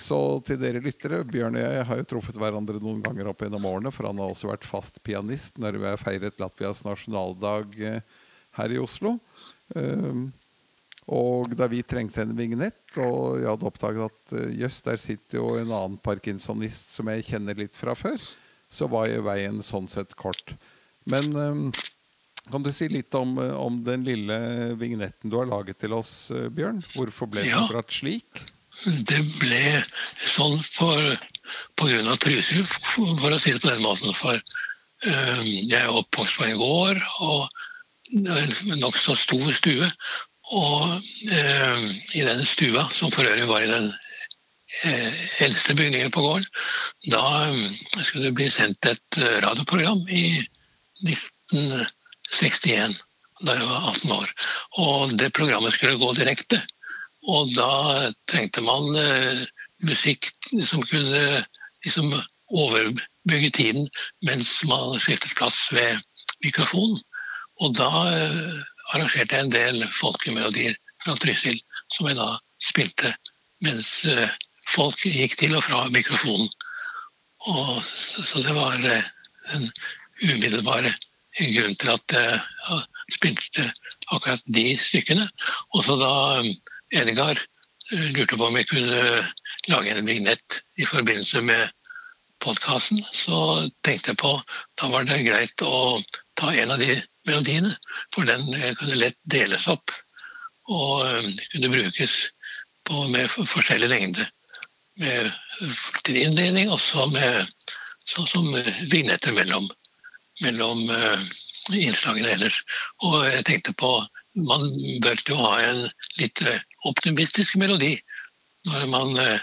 så 0.00 0.18
til 0.46 0.58
dere 0.60 0.80
lyttere, 0.82 1.20
Bjørn 1.28 1.58
og 1.58 1.62
jeg 1.64 1.84
har 1.90 2.00
jo 2.00 2.08
truffet 2.08 2.38
hverandre 2.40 2.80
noen 2.80 3.02
ganger 3.04 3.30
opp 3.30 3.42
gjennom 3.44 3.66
årene, 3.68 3.92
for 3.92 4.08
han 4.08 4.20
har 4.22 4.32
også 4.32 4.50
vært 4.50 4.66
fast 4.68 5.02
pianist 5.04 5.60
når 5.60 5.78
vi 5.78 5.88
har 5.90 6.00
feiret 6.00 6.40
Latvias 6.40 6.84
nasjonaldag 6.86 7.76
eh, 7.84 8.02
her 8.58 8.74
i 8.74 8.80
Oslo. 8.80 9.18
Um, 9.76 10.30
og 11.08 11.54
da 11.56 11.68
vi 11.72 11.80
trengte 11.84 12.20
en 12.24 12.34
vignett, 12.36 12.80
og 13.00 13.38
jeg 13.40 13.48
hadde 13.48 13.68
oppdaget 13.68 14.08
at 14.08 14.34
eh, 14.36 14.56
jøss, 14.60 14.82
der 14.84 15.00
sitter 15.00 15.40
jo 15.40 15.54
en 15.56 15.70
annen 15.70 16.00
parkinsonist 16.04 16.92
som 16.96 17.08
jeg 17.12 17.24
kjenner 17.30 17.56
litt 17.56 17.76
fra 17.76 17.96
før, 17.96 18.20
så 18.68 18.88
var 18.92 19.08
jo 19.08 19.24
veien 19.24 19.62
sånn 19.64 19.88
sett 19.88 20.12
kort. 20.20 20.52
Men 21.08 21.32
um, 21.32 21.62
kan 22.52 22.64
du 22.64 22.68
si 22.72 22.90
litt 22.92 23.14
om, 23.16 23.38
eh, 23.40 23.54
om 23.56 23.80
den 23.84 24.04
lille 24.04 24.36
vignetten 24.80 25.32
du 25.32 25.38
har 25.40 25.48
laget 25.48 25.80
til 25.80 25.96
oss, 25.96 26.30
eh, 26.30 26.48
Bjørn? 26.52 26.82
Hvorfor 26.92 27.30
ble 27.32 27.44
den 27.44 27.56
akkurat 27.56 27.92
slik? 27.92 28.44
Det 28.86 29.22
ble 29.40 29.82
sånn 30.22 30.60
for, 30.62 31.16
av 31.82 32.18
Trysil, 32.22 32.64
for, 32.68 33.32
å 33.32 33.38
si 33.40 33.54
det 33.54 33.62
på 33.62 33.72
den 33.72 33.82
måten. 33.82 34.14
For 34.14 34.38
eh, 34.38 35.40
jeg 35.42 35.80
er 35.80 35.90
oppvokst 35.90 36.38
på 36.38 36.46
en 36.46 36.60
gård, 36.60 37.02
og 37.26 37.48
nokså 38.78 39.16
stor 39.18 39.50
stue. 39.56 39.88
Og 40.54 40.94
eh, 41.32 41.88
i 42.14 42.22
den 42.22 42.44
stua, 42.46 42.86
som 42.94 43.10
for 43.14 43.26
øvrig 43.26 43.48
var 43.50 43.66
i 43.66 43.72
den 43.72 43.90
eh, 44.86 45.18
eldste 45.48 45.74
bygningen 45.78 46.14
på 46.14 46.22
gården, 46.24 46.46
da 47.10 47.50
skulle 47.98 48.28
det 48.28 48.36
bli 48.38 48.48
sendt 48.52 48.86
et 48.86 49.20
radioprogram 49.42 50.06
i 50.06 50.38
1961, 51.02 52.94
da 53.42 53.54
jeg 53.58 53.68
var 53.68 53.90
18 53.90 54.18
år. 54.22 54.34
Og 54.86 55.18
det 55.18 55.34
programmet 55.34 55.74
skulle 55.74 55.98
gå 55.98 56.14
direkte. 56.14 56.62
Og 57.28 57.52
da 57.52 58.08
trengte 58.30 58.62
man 58.64 58.94
eh, 58.96 59.44
musikk 59.84 60.30
som 60.64 60.84
kunne 60.88 61.42
liksom 61.84 62.14
overbygge 62.48 63.50
tiden 63.58 63.88
mens 64.24 64.54
man 64.68 64.96
skiftet 65.02 65.36
plass 65.36 65.66
ved 65.74 66.00
mikrofonen. 66.44 66.96
Og 67.60 67.74
da 67.76 67.90
eh, 68.08 68.60
arrangerte 68.94 69.36
jeg 69.36 69.46
en 69.46 69.52
del 69.52 69.84
folkemelodier 69.98 70.78
fra 71.04 71.16
Trysil 71.20 71.58
som 71.92 72.08
jeg 72.08 72.16
da 72.18 72.30
spilte 72.64 73.12
mens 73.64 74.00
eh, 74.08 74.32
folk 74.72 75.04
gikk 75.04 75.36
til 75.40 75.56
og 75.58 75.66
fra 75.68 75.84
mikrofonen. 75.92 76.48
Og, 77.48 77.76
så 77.84 78.40
det 78.42 78.54
var 78.56 78.80
en 78.82 79.68
umiddelbar 80.24 80.88
grunn 81.38 81.76
til 81.78 81.92
at 81.92 82.14
jeg 82.16 83.14
spilte 83.14 83.68
akkurat 84.10 84.42
de 84.50 84.72
stykkene. 84.80 85.28
Og 85.76 85.84
så 85.86 85.94
da 86.00 86.10
Edgar 86.94 87.38
eh, 87.92 88.08
lurte 88.14 88.36
på 88.36 88.46
om 88.48 88.56
jeg 88.56 88.68
kunne 88.70 89.02
lage 89.68 89.92
en 89.92 90.06
vignett 90.08 90.60
i 90.80 90.86
forbindelse 90.88 91.42
med 91.44 91.68
podkasten, 92.44 93.00
så 93.12 93.68
tenkte 93.84 94.12
jeg 94.12 94.20
på 94.22 94.36
da 94.78 94.88
var 94.92 95.06
det 95.08 95.24
greit 95.26 95.64
å 95.66 95.98
ta 96.38 96.52
en 96.54 96.70
av 96.70 96.78
de 96.80 96.94
melodiene, 97.26 97.72
for 98.14 98.28
den 98.28 98.52
eh, 98.54 98.74
kunne 98.78 99.00
lett 99.00 99.18
deles 99.24 99.66
opp 99.68 99.92
og 100.68 101.06
eh, 101.06 101.30
kunne 101.52 101.72
brukes 101.72 102.18
på, 102.88 103.08
med 103.12 103.28
for- 103.30 103.48
forskjellig 103.48 103.90
lengde. 103.90 104.28
Med 104.98 105.28
til 106.06 106.16
innledning, 106.18 106.70
og 106.72 106.80
så 106.82 107.04
med 107.10 107.46
sånn 108.08 108.26
som 108.30 108.48
eh, 108.56 108.70
vignetter 108.92 109.34
mellom, 109.36 109.68
mellom 110.44 110.86
eh, 110.94 111.26
innslagene 111.74 112.32
ellers. 112.36 112.62
Og 113.04 113.26
jeg 113.28 113.44
tenkte 113.48 113.74
på 113.76 113.92
man 114.34 114.68
bør 115.04 115.22
jo 115.28 115.36
ha 115.40 115.54
en 115.64 115.84
litt 116.18 116.42
eh, 116.46 116.60
optimistisk 116.88 117.56
melodi 117.60 117.94
når 118.68 118.86
man 118.90 119.16
eh, 119.22 119.40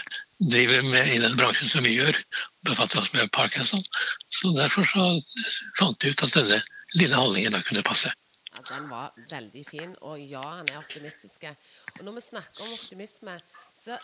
driver 0.52 0.82
med 0.86 1.08
i 1.14 1.18
den 1.22 1.36
bransjen 1.38 1.68
som 1.68 1.84
vi 1.86 1.94
gjør, 1.96 2.16
befatter 2.68 3.00
oss 3.00 3.12
med 3.14 3.30
parkinson. 3.32 3.82
Så 4.30 4.52
derfor 4.56 4.84
så 4.88 5.06
fant 5.78 6.04
jeg 6.04 6.12
ut 6.14 6.26
at 6.28 6.36
denne 6.36 6.60
lille 6.94 7.16
handlingen 7.16 7.56
da 7.56 7.62
kunne 7.64 7.82
passe. 7.86 8.12
Ja, 8.52 8.60
den 8.70 8.86
var 8.92 9.16
veldig 9.30 9.64
fin, 9.68 9.96
og 10.04 10.20
ja, 10.20 10.44
han 10.60 10.68
er 10.70 10.78
optimistisk. 10.80 11.48
Og 11.98 12.04
når 12.04 12.18
vi 12.18 12.26
snakker 12.28 12.64
om 12.64 12.76
optimisme, 12.76 13.34
så 13.76 13.96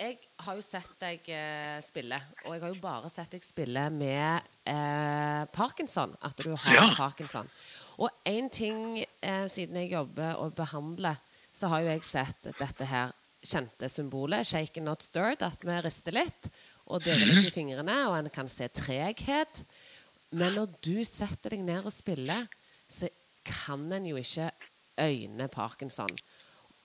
jeg 0.00 0.16
har 0.46 0.56
jo 0.56 0.62
sett 0.64 0.94
deg 1.02 1.26
eh, 1.34 1.76
spille, 1.84 2.16
og 2.46 2.54
jeg 2.54 2.62
har 2.64 2.72
jo 2.72 2.80
bare 2.80 3.10
sett 3.12 3.34
deg 3.34 3.44
spille 3.44 3.82
med 3.92 4.46
eh, 4.70 5.42
parkinson, 5.52 6.14
at 6.24 6.38
du 6.40 6.54
har 6.54 6.78
Ja. 6.78 6.86
parkinson. 6.96 7.50
Og 8.00 8.08
én 8.28 8.48
ting, 8.52 9.04
eh, 9.22 9.46
siden 9.48 9.76
jeg 9.76 9.92
jobber 9.92 10.38
og 10.40 10.54
behandler, 10.56 11.20
så 11.52 11.68
har 11.68 11.80
jo 11.80 11.90
jeg 11.92 12.04
sett 12.06 12.48
dette 12.58 12.86
her 12.88 13.12
kjente 13.44 13.88
symbolet, 13.88 14.46
shaken 14.46 14.84
not 14.84 15.02
stirred, 15.02 15.42
at 15.42 15.64
vi 15.64 15.76
rister 15.84 16.16
litt 16.16 16.50
og 16.90 17.04
deler 17.04 17.28
litt 17.28 17.50
i 17.50 17.54
fingrene, 17.54 17.96
og 18.08 18.16
en 18.18 18.30
kan 18.32 18.48
se 18.50 18.68
treghet. 18.68 19.62
Men 20.30 20.56
når 20.58 20.72
du 20.84 21.04
setter 21.06 21.54
deg 21.54 21.62
ned 21.64 21.86
og 21.86 21.94
spiller, 21.94 22.48
så 22.90 23.08
kan 23.46 23.86
en 23.92 24.08
jo 24.08 24.18
ikke 24.20 24.50
øyne 25.00 25.48
parkinson. 25.52 26.12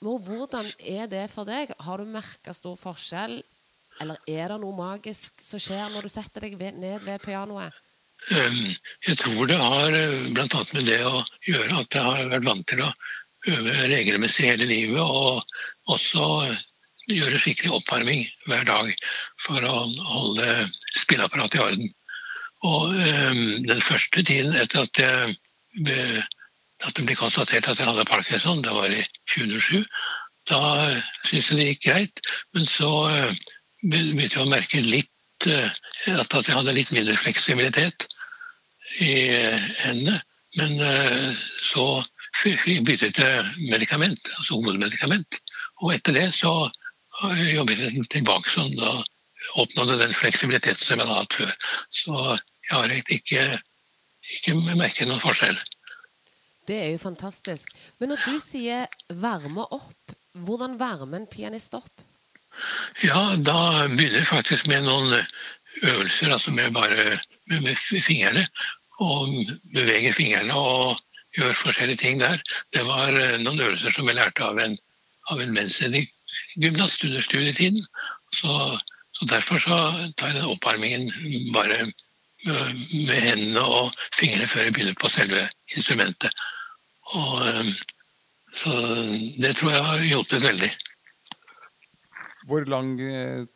Men 0.03 0.22
hvordan 0.22 0.69
er 0.79 1.10
det 1.10 1.25
for 1.34 1.48
deg? 1.48 1.74
Har 1.79 1.98
du 1.98 2.05
merka 2.10 2.53
stor 2.53 2.77
forskjell? 2.77 3.39
Eller 4.03 4.19
er 4.27 4.51
det 4.51 4.60
noe 4.62 4.75
magisk 4.75 5.39
som 5.43 5.62
skjer 5.62 5.88
når 5.93 6.05
du 6.05 6.12
setter 6.12 6.45
deg 6.45 6.60
ned 6.60 7.05
ved 7.05 7.24
pianoet? 7.24 7.74
Jeg 8.29 9.17
tror 9.22 9.45
det 9.50 9.57
har 9.60 9.91
bl.a. 9.91 10.31
blant 10.34 10.55
annet 10.57 10.74
med 10.74 10.88
det 10.89 11.01
å 11.05 11.19
gjøre 11.45 11.81
at 11.81 11.98
jeg 11.98 12.05
har 12.05 12.31
vært 12.31 12.48
vant 12.48 12.65
til 12.72 12.81
å 12.86 12.93
øve 13.51 13.75
regelmessig 13.91 14.48
hele 14.50 14.65
livet, 14.69 15.01
og 15.01 15.43
også 15.93 16.29
eh, 16.48 16.63
gjøre 17.13 17.41
skikkelig 17.41 17.75
oppvarming 17.77 18.25
hver 18.50 18.65
dag 18.65 18.89
for 19.45 19.62
å 19.62 19.84
holde 19.86 20.65
spilleapparatet 20.98 21.60
i 21.60 21.63
orden. 21.67 21.93
Og 22.65 22.95
den 23.67 23.81
første 23.84 24.24
tiden 24.25 24.55
etter 24.57 24.88
at, 24.88 24.98
jeg, 24.98 25.36
at 26.81 26.95
det 26.98 27.05
ble 27.05 27.17
konstatert 27.19 27.67
at 27.69 27.77
jeg 27.77 27.86
hadde 27.91 28.07
parkinson, 28.10 28.63
det 28.65 28.74
var 28.74 28.89
i 28.89 29.03
2007, 29.36 29.84
da 30.50 30.62
uh, 30.89 30.98
syntes 31.25 31.51
jeg 31.51 31.60
det 31.60 31.67
gikk 31.69 31.84
greit. 31.86 32.24
Men 32.57 32.65
så 32.69 32.89
begynte 33.86 34.31
jeg 34.31 34.45
å 34.45 34.50
merke 34.50 34.81
litt 34.81 35.12
eh, 35.48 35.72
at, 36.15 36.36
jeg 36.36 36.56
hadde 36.56 36.75
litt 36.75 36.92
mindre 36.96 37.18
fleksibilitet 37.20 38.08
i 39.04 39.12
eh, 39.36 39.68
hendene. 39.84 40.20
Men 40.56 40.80
eh, 40.80 41.30
så 41.63 42.04
byttet 42.46 43.20
jeg 43.20 43.70
medikament, 43.72 44.30
altså 44.38 44.60
hovedmedikament. 44.60 45.39
Og 45.84 45.94
etter 45.96 46.15
det 46.15 46.30
så 46.36 46.54
jobbet 47.51 47.80
jeg 47.80 48.08
tilbake 48.12 48.51
sånn 48.51 48.75
da 48.80 48.98
oppnådde 49.62 50.00
den 50.01 50.15
fleksibiliteten 50.15 50.82
som 50.82 51.00
jeg 51.00 51.08
hadde 51.08 51.22
hatt 51.22 51.38
før. 51.39 51.54
Så 51.94 52.15
jeg 52.70 52.74
har 52.74 52.96
ikke, 52.96 53.46
ikke 54.39 54.56
merket 54.75 55.10
noen 55.10 55.24
forskjell. 55.24 55.58
Det 56.65 56.80
er 56.82 56.92
jo 56.96 57.01
fantastisk. 57.04 57.72
Men 58.00 58.13
når 58.13 58.24
du 58.25 58.39
sier 58.42 58.88
'varme 59.10 59.68
opp', 59.70 60.15
hvordan 60.34 60.80
varmer 60.80 61.22
en 61.22 61.27
pianist 61.30 61.75
opp? 61.77 61.92
Ja, 63.04 63.36
da 63.38 63.88
begynner 63.92 64.22
jeg 64.22 64.30
faktisk 64.30 64.68
med 64.72 64.86
noen 64.86 65.14
øvelser, 65.84 66.32
altså 66.32 66.52
med 66.52 66.74
bare 66.74 67.18
med, 67.52 67.76
fingrene. 67.78 68.48
og 69.00 69.52
bevege 69.76 70.14
fingrene 70.16 70.56
og 70.56 71.00
gjøre 71.36 71.54
forskjellige 71.60 72.00
ting 72.00 72.20
der. 72.22 72.40
Det 72.74 72.86
var 72.88 73.12
noen 73.44 73.60
øvelser 73.60 73.92
som 73.92 74.08
jeg 74.08 74.16
lærte 74.16 74.44
av 74.44 74.60
en, 74.60 74.78
av 75.32 75.42
en 75.42 75.58
gymnast 76.56 77.04
under 77.04 77.22
studietiden. 77.22 77.84
Så, 78.34 78.80
så, 79.12 79.26
derfor 79.26 79.60
så 79.60 79.78
tar 80.18 80.32
jeg 80.32 80.40
den 80.40 80.52
oppvarmingen 80.54 81.12
bare 81.54 81.86
med 82.46 83.22
hendene 83.26 83.62
og 83.62 83.94
fingrene 84.16 84.48
før 84.48 84.68
jeg 84.68 84.74
begynner 84.74 84.98
på 85.02 85.10
selve 85.10 85.44
instrumentet. 85.76 86.32
Og, 87.16 87.74
så 88.56 88.74
det 89.42 89.56
tror 89.58 89.72
jeg 89.72 89.88
har 89.90 90.10
hjulpet 90.10 90.44
veldig. 90.44 90.72
Hvor 92.46 92.66
lang 92.70 92.98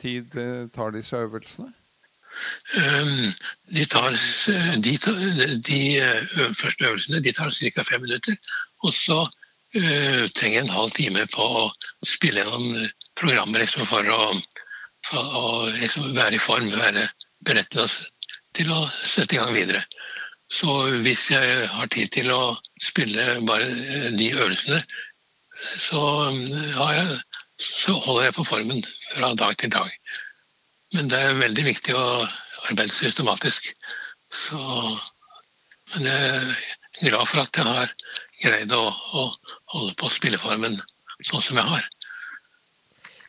tid 0.01 0.33
tar 0.73 0.95
disse 0.95 1.17
øvelsene? 1.17 1.69
Ehm, 2.79 3.31
de, 3.75 3.85
tar, 3.85 4.15
de, 4.85 4.93
de 5.69 5.81
første 6.57 6.85
øvelsene 6.87 7.21
de 7.23 7.33
tar 7.35 7.51
ca. 7.51 7.83
fem 7.83 8.01
minutter. 8.01 8.35
Og 8.83 8.93
så 8.93 9.19
uh, 9.75 10.23
trenger 10.35 10.55
jeg 10.59 10.63
en 10.63 10.77
halv 10.77 10.91
time 10.97 11.25
på 11.33 11.47
å 11.61 11.65
spille 12.07 12.43
gjennom 12.43 12.77
programmet 13.19 13.65
liksom, 13.65 13.87
for 13.89 14.07
å, 14.13 14.21
for 15.09 15.39
å 15.41 15.45
liksom, 15.81 16.13
være 16.15 16.37
i 16.37 16.43
form, 16.43 16.71
være 16.73 17.07
beredt 17.47 17.75
til 17.75 18.73
å 18.73 18.83
sette 19.03 19.35
i 19.35 19.41
gang 19.41 19.53
videre. 19.55 19.83
Så 20.49 20.79
hvis 21.05 21.27
jeg 21.29 21.67
har 21.69 21.91
tid 21.93 22.09
til 22.15 22.31
å 22.33 22.55
spille 22.81 23.37
bare 23.45 23.67
de 24.17 24.31
øvelsene, 24.33 24.79
så, 25.59 26.01
har 26.79 26.93
jeg, 26.95 27.17
så 27.59 27.95
holder 27.99 28.29
jeg 28.29 28.37
på 28.37 28.47
formen 28.47 28.83
fra 29.13 29.33
dag 29.35 29.55
til 29.59 29.71
dag. 29.73 29.91
Men 30.95 31.09
det 31.11 31.19
er 31.21 31.41
veldig 31.41 31.65
viktig 31.67 31.95
å 31.97 32.05
arbeide 32.69 32.95
systematisk. 32.95 33.71
Så, 34.33 34.59
men 35.93 36.07
jeg 36.07 36.29
er 36.31 37.11
glad 37.11 37.29
for 37.29 37.43
at 37.43 37.59
jeg 37.59 37.67
har 37.67 37.93
greid 38.39 38.73
å, 38.73 38.85
å 38.89 39.25
holde 39.75 39.95
på 39.99 40.11
spilleformen 40.13 40.79
sånn 41.19 41.43
som 41.43 41.59
jeg 41.59 41.67
har. 41.67 41.89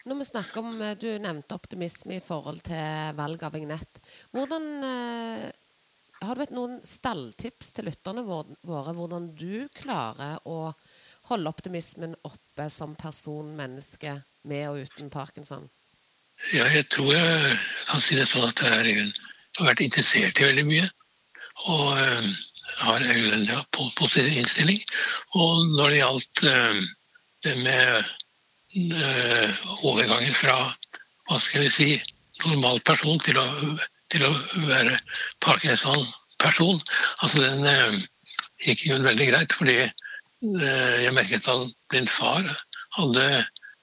Når 0.09 0.17
vi 0.17 0.29
snakker 0.31 0.63
om, 0.63 0.81
eh, 0.81 0.97
Du 0.97 1.09
nevnte 1.19 1.55
optimisme 1.55 2.17
i 2.17 2.25
forhold 2.25 2.63
til 2.65 3.17
valg 3.19 3.43
av 3.45 3.53
vignett. 3.53 4.01
Hvordan, 4.33 4.85
eh, 4.85 5.51
har 6.23 6.35
du 6.35 6.41
vet, 6.41 6.55
noen 6.57 6.81
stalltips 6.85 7.73
til 7.73 7.85
lytterne 7.91 8.25
våre 8.25 8.95
hvordan 8.97 9.35
du 9.37 9.69
klarer 9.75 10.39
å 10.47 10.73
holde 11.31 11.51
optimismen 11.51 12.17
oppe 12.27 12.67
som 12.71 12.97
person, 12.99 13.55
menneske, 13.57 14.19
med 14.43 14.69
og 14.71 14.85
uten 14.87 15.11
parkinson? 15.13 15.69
Ja, 16.55 16.65
jeg 16.73 16.89
tror 16.93 17.13
jeg 17.13 17.57
kan 17.91 18.01
si 18.03 18.17
det 18.17 18.27
sånn 18.31 18.49
at 18.49 18.63
jeg 18.65 19.11
har 19.59 19.67
vært 19.69 19.83
interessert 19.85 20.41
i 20.41 20.47
veldig 20.49 20.65
mye. 20.69 20.87
Og 21.69 21.91
uh, 21.93 22.31
har 22.81 23.05
en 23.05 23.45
ja, 23.45 23.61
positiv 23.75 24.31
innstilling. 24.33 24.81
Og 25.37 25.69
når 25.77 25.93
det 25.93 26.01
gjaldt 26.01 26.43
uh, 26.49 26.81
det 27.45 27.57
med 27.61 28.01
uh, 28.97 29.61
overgangen 29.85 30.35
fra 30.37 30.57
hva 31.29 31.39
skal 31.39 31.67
vi 31.67 31.75
si, 31.75 31.91
normal 32.41 32.81
person 32.89 33.21
til 33.23 33.37
å, 33.39 33.45
til 34.11 34.25
å 34.27 34.33
være 34.65 34.97
Parkinson-person, 35.45 36.81
altså 37.21 37.45
den 37.45 38.01
gikk 38.65 38.87
jo 38.89 38.97
veldig 39.05 39.29
greit. 39.29 39.55
Fordi 39.61 39.85
jeg 40.41 41.13
merket 41.13 41.49
at 41.53 41.73
min 41.93 42.09
far 42.09 42.47
hadde 42.97 43.25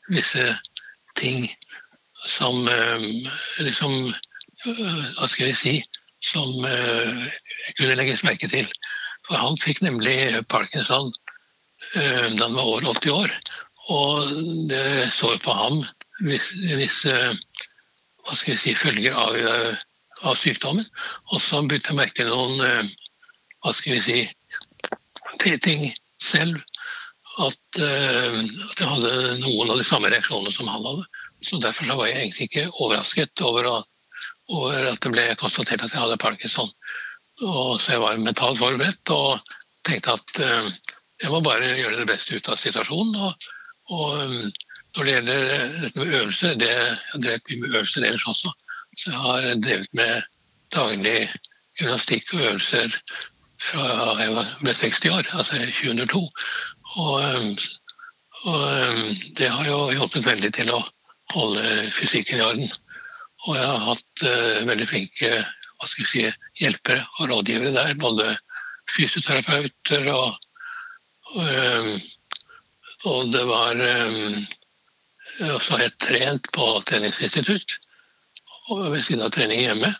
visse 0.09 0.45
ting 1.17 1.45
som 2.27 2.67
eh, 2.67 2.99
liksom 3.59 4.07
eh, 4.65 5.03
Hva 5.17 5.27
skal 5.29 5.51
jeg 5.51 5.57
si 5.59 5.75
Som 6.25 6.65
eh, 6.65 7.27
kunne 7.77 7.97
legges 7.99 8.23
merke 8.25 8.49
til. 8.51 8.67
For 9.27 9.37
han 9.39 9.59
fikk 9.61 9.83
nemlig 9.85 10.17
parkinson 10.49 11.13
da 11.93 12.41
han 12.41 12.55
var 12.57 12.65
over 12.65 12.87
80 12.89 13.11
år. 13.13 13.33
Og 13.93 14.31
det 14.71 15.11
så 15.13 15.29
på 15.43 15.53
ham 15.53 15.83
visse 16.25 17.13
hva 17.13 18.33
skal 18.33 18.55
jeg 18.55 18.61
si, 18.63 18.73
følger 18.75 19.13
av, 19.13 19.37
av 20.25 20.39
sykdommen. 20.39 20.87
Og 21.29 21.43
så 21.43 21.61
begynte 21.61 21.93
jeg 21.93 21.95
å 21.95 21.99
merke 21.99 22.25
noen 22.27 22.89
hva 23.61 23.75
skal 23.77 23.93
vi 23.93 24.01
si, 24.07 24.17
ting 25.61 25.85
selv. 26.23 26.59
At, 27.37 27.77
at 27.77 28.79
jeg 28.81 28.89
hadde 28.89 29.35
noen 29.43 29.69
av 29.69 29.77
de 29.77 29.85
samme 29.85 30.09
reaksjonene 30.09 30.53
som 30.53 30.69
han 30.71 30.85
hadde. 30.87 31.05
Så 31.45 31.59
Derfor 31.61 31.85
så 31.85 31.97
var 31.99 32.09
jeg 32.09 32.21
egentlig 32.23 32.47
ikke 32.49 32.69
overrasket 32.81 33.43
over, 33.45 33.67
å, 33.69 33.75
over, 34.55 34.87
at 34.89 35.01
det 35.03 35.11
ble 35.13 35.27
konstatert 35.37 35.83
at 35.85 35.93
jeg 35.93 36.01
hadde 36.01 36.17
parkinson. 36.21 36.71
Og 37.45 37.77
så 37.81 37.93
jeg 37.93 38.01
var 38.01 38.17
mentalt 38.21 38.57
forberedt 38.57 39.13
og 39.13 39.53
tenkte 39.85 40.15
at 40.17 40.41
uh, 40.41 40.71
jeg 41.21 41.33
må 41.33 41.41
bare 41.45 41.75
gjøre 41.77 41.99
det 41.99 42.07
beste 42.09 42.37
ut 42.37 42.49
av 42.49 42.57
situasjonen. 42.61 43.13
Og, 43.21 43.49
og 43.93 44.23
um, 44.23 44.39
når 44.97 45.05
det 45.05 45.13
gjelder 45.13 45.45
dette 45.83 46.01
med 46.01 46.15
øvelser, 46.19 46.57
det, 46.57 46.73
jeg 47.13 47.23
drev 47.23 47.51
mye 47.51 47.61
med 47.61 47.75
øvelser 47.75 48.07
ellers 48.07 48.27
også. 48.33 48.53
Så 48.97 49.11
jeg 49.11 49.21
har 49.21 49.49
drevet 49.61 49.93
med 49.97 50.25
daglig 50.73 51.19
gymnastikk 51.77 52.33
og 52.33 52.45
øvelser 52.47 52.97
fra 53.67 54.15
jeg 54.21 54.33
ble 54.61 54.73
60 54.73 55.11
år, 55.11 55.29
altså 55.35 55.59
2002. 55.59 56.23
Og, 57.03 57.63
og 58.47 59.13
det 59.37 59.49
har 59.51 59.67
jo 59.67 59.79
hjulpet 59.93 60.27
veldig 60.27 60.51
til 60.55 60.71
å 60.73 60.81
holde 61.35 61.63
fysikken 61.93 62.39
i 62.39 62.45
orden. 62.45 62.75
Og 63.47 63.55
jeg 63.55 63.69
har 63.69 63.85
hatt 63.85 64.25
uh, 64.25 64.67
veldig 64.67 64.89
flinke 64.89 65.31
hva 65.77 65.87
skal 65.89 66.09
si, 66.09 66.23
hjelpere 66.61 67.03
og 67.19 67.31
rådgivere 67.31 67.73
der. 67.75 67.95
Både 68.01 68.31
fysioterapeuter 68.95 70.07
og, 70.13 70.37
og, 71.35 71.49
um, 71.51 71.91
og 73.07 73.33
det 73.33 73.43
var 73.45 73.77
um, 73.77 74.37
Så 75.37 75.75
har 75.75 75.83
jeg 75.83 75.97
trent 76.01 76.47
på 76.55 76.65
treningsinstitutt 76.89 77.75
ved 78.67 79.03
siden 79.05 79.21
av 79.23 79.29
trening 79.35 79.61
hjemme. 79.61 79.91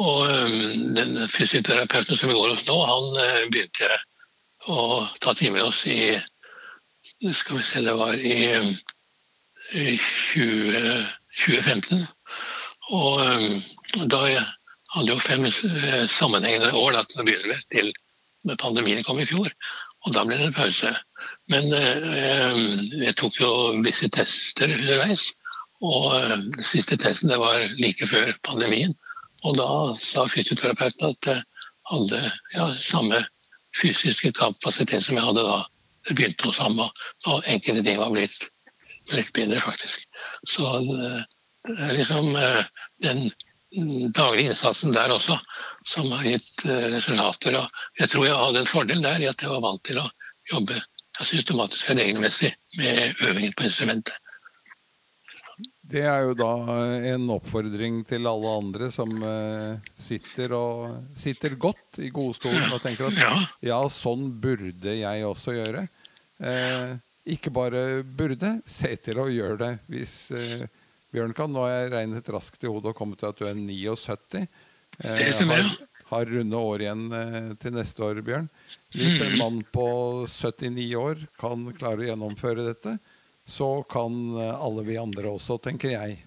Og 0.00 0.20
um, 0.24 0.94
den 0.96 1.16
fysioterapeuten 1.28 2.16
som 2.16 2.30
vi 2.30 2.36
går 2.38 2.54
hos 2.54 2.64
nå, 2.68 2.76
han 2.88 3.18
uh, 3.20 3.48
begynte 3.52 3.90
å 4.70 5.06
ta 5.20 5.34
time 5.36 5.58
med 5.58 5.68
oss 5.68 5.82
i 5.88 6.16
skal 7.36 7.58
vi 7.58 7.64
se, 7.68 7.82
det 7.84 7.92
var 7.98 8.16
i 8.16 8.36
20, 9.76 11.04
2015. 11.36 12.06
Og 12.96 13.20
um, 13.20 13.58
da 14.08 14.22
hadde 14.94 15.12
jo 15.12 15.20
fem 15.22 15.44
eh, 15.46 16.06
sammenhengende 16.10 16.72
år 16.76 16.96
da, 16.96 17.04
til 17.06 17.22
å 17.22 17.26
begynne 17.28 17.52
med, 17.52 17.66
til 17.70 17.92
pandemien 18.58 19.04
kom 19.06 19.20
i 19.22 19.28
fjor. 19.28 19.52
Og 20.06 20.14
da 20.16 20.24
ble 20.24 20.38
det 20.40 20.48
en 20.48 20.56
pause. 20.56 20.90
Men 21.52 21.68
eh, 21.76 22.62
jeg 23.04 23.16
tok 23.20 23.38
jo 23.42 23.52
visse 23.84 24.08
tester 24.12 24.72
underveis. 24.72 25.28
Og 25.84 26.10
eh, 26.16 26.36
siste 26.66 26.98
testen 27.00 27.32
det 27.32 27.40
var 27.40 27.68
like 27.78 28.08
før 28.10 28.32
pandemien. 28.46 28.96
Og 29.46 29.56
da 29.56 29.68
sa 30.02 30.26
fysioterapeuten 30.28 31.12
at 31.12 31.28
jeg 31.30 31.42
hadde 31.90 32.22
ja, 32.54 32.66
samme 32.82 33.20
fysiske 33.80 34.32
kapasitet 34.36 35.04
som 35.06 35.18
jeg 35.18 35.26
hadde 35.26 35.44
da 35.46 35.60
det 36.08 36.16
begynte 36.16 36.48
hos 36.48 36.58
ham. 36.60 36.80
Og 36.80 37.50
enkelte 37.50 37.84
ting 37.86 38.00
var 38.00 38.12
blitt 38.14 38.48
litt 39.14 39.32
bedre, 39.36 39.60
faktisk. 39.62 40.04
Så 40.48 40.66
eh, 40.80 41.22
det 41.68 41.78
er 41.88 41.96
liksom 41.98 42.34
eh, 42.36 42.62
den 43.04 43.28
daglige 44.16 44.50
innsatsen 44.50 44.94
der 44.94 45.12
også 45.14 45.36
som 45.88 46.10
har 46.12 46.26
gitt 46.26 46.64
eh, 46.66 46.88
resultater. 46.94 47.58
Og 47.60 48.00
jeg 48.00 48.12
tror 48.12 48.26
jeg 48.26 48.40
hadde 48.44 48.64
en 48.64 48.72
fordel 48.72 49.04
der 49.04 49.22
i 49.22 49.28
at 49.30 49.42
jeg 49.42 49.52
var 49.52 49.64
vant 49.66 49.84
til 49.86 50.00
å 50.02 50.08
jobbe 50.50 50.80
systematisk 51.20 51.90
og 51.92 52.00
regelmessig 52.00 52.50
med 52.78 53.24
øvingen 53.28 53.52
på 53.56 53.66
instrumentet. 53.68 54.14
Det 55.90 56.04
er 56.06 56.24
jo 56.28 56.34
da 56.38 56.50
en 57.10 57.24
oppfordring 57.34 58.00
til 58.06 58.28
alle 58.30 58.54
andre 58.60 58.90
som 58.94 59.10
sitter, 59.98 60.54
og, 60.54 60.96
sitter 61.18 61.56
godt 61.58 61.98
i 62.04 62.12
godstolen 62.14 62.70
og 62.70 62.82
tenker 62.84 63.08
at 63.08 63.18
ja. 63.18 63.32
ja, 63.72 63.80
sånn 63.90 64.28
burde 64.42 64.94
jeg 64.94 65.26
også 65.26 65.56
gjøre. 65.56 65.86
Eh, 66.40 66.94
ikke 67.28 67.52
bare 67.52 68.02
burde, 68.04 68.56
se 68.66 68.94
til 69.02 69.20
å 69.20 69.28
gjøre 69.30 69.58
det. 69.60 69.72
Hvis 69.92 70.16
eh, 70.36 70.64
Bjørn 71.12 71.34
kan 71.36 71.52
Nå 71.52 71.64
har 71.66 71.74
jeg 71.74 71.92
regnet 71.94 72.32
raskt 72.32 72.64
i 72.64 72.70
hodet 72.70 72.92
og 72.92 72.98
kommet 72.98 73.20
til 73.20 73.30
at 73.30 73.40
du 73.40 73.46
er 73.48 73.58
79. 73.58 74.46
Eh, 75.04 75.40
har, 75.50 75.70
har 76.12 76.32
runde 76.34 76.64
år 76.70 76.84
igjen 76.86 77.06
eh, 77.16 77.50
til 77.60 77.76
neste 77.76 78.04
år, 78.06 78.22
Bjørn. 78.26 78.48
Hvis 78.94 79.20
en 79.26 79.36
mann 79.38 79.60
på 79.74 79.86
79 80.26 80.88
år 80.98 81.24
kan 81.38 81.68
klare 81.76 82.04
å 82.04 82.08
gjennomføre 82.08 82.66
dette, 82.66 82.96
så 83.50 83.82
kan 83.90 84.16
eh, 84.38 84.54
alle 84.64 84.84
vi 84.86 84.98
andre 85.00 85.34
også, 85.34 85.58
tenker 85.64 85.94
jeg. 85.94 86.18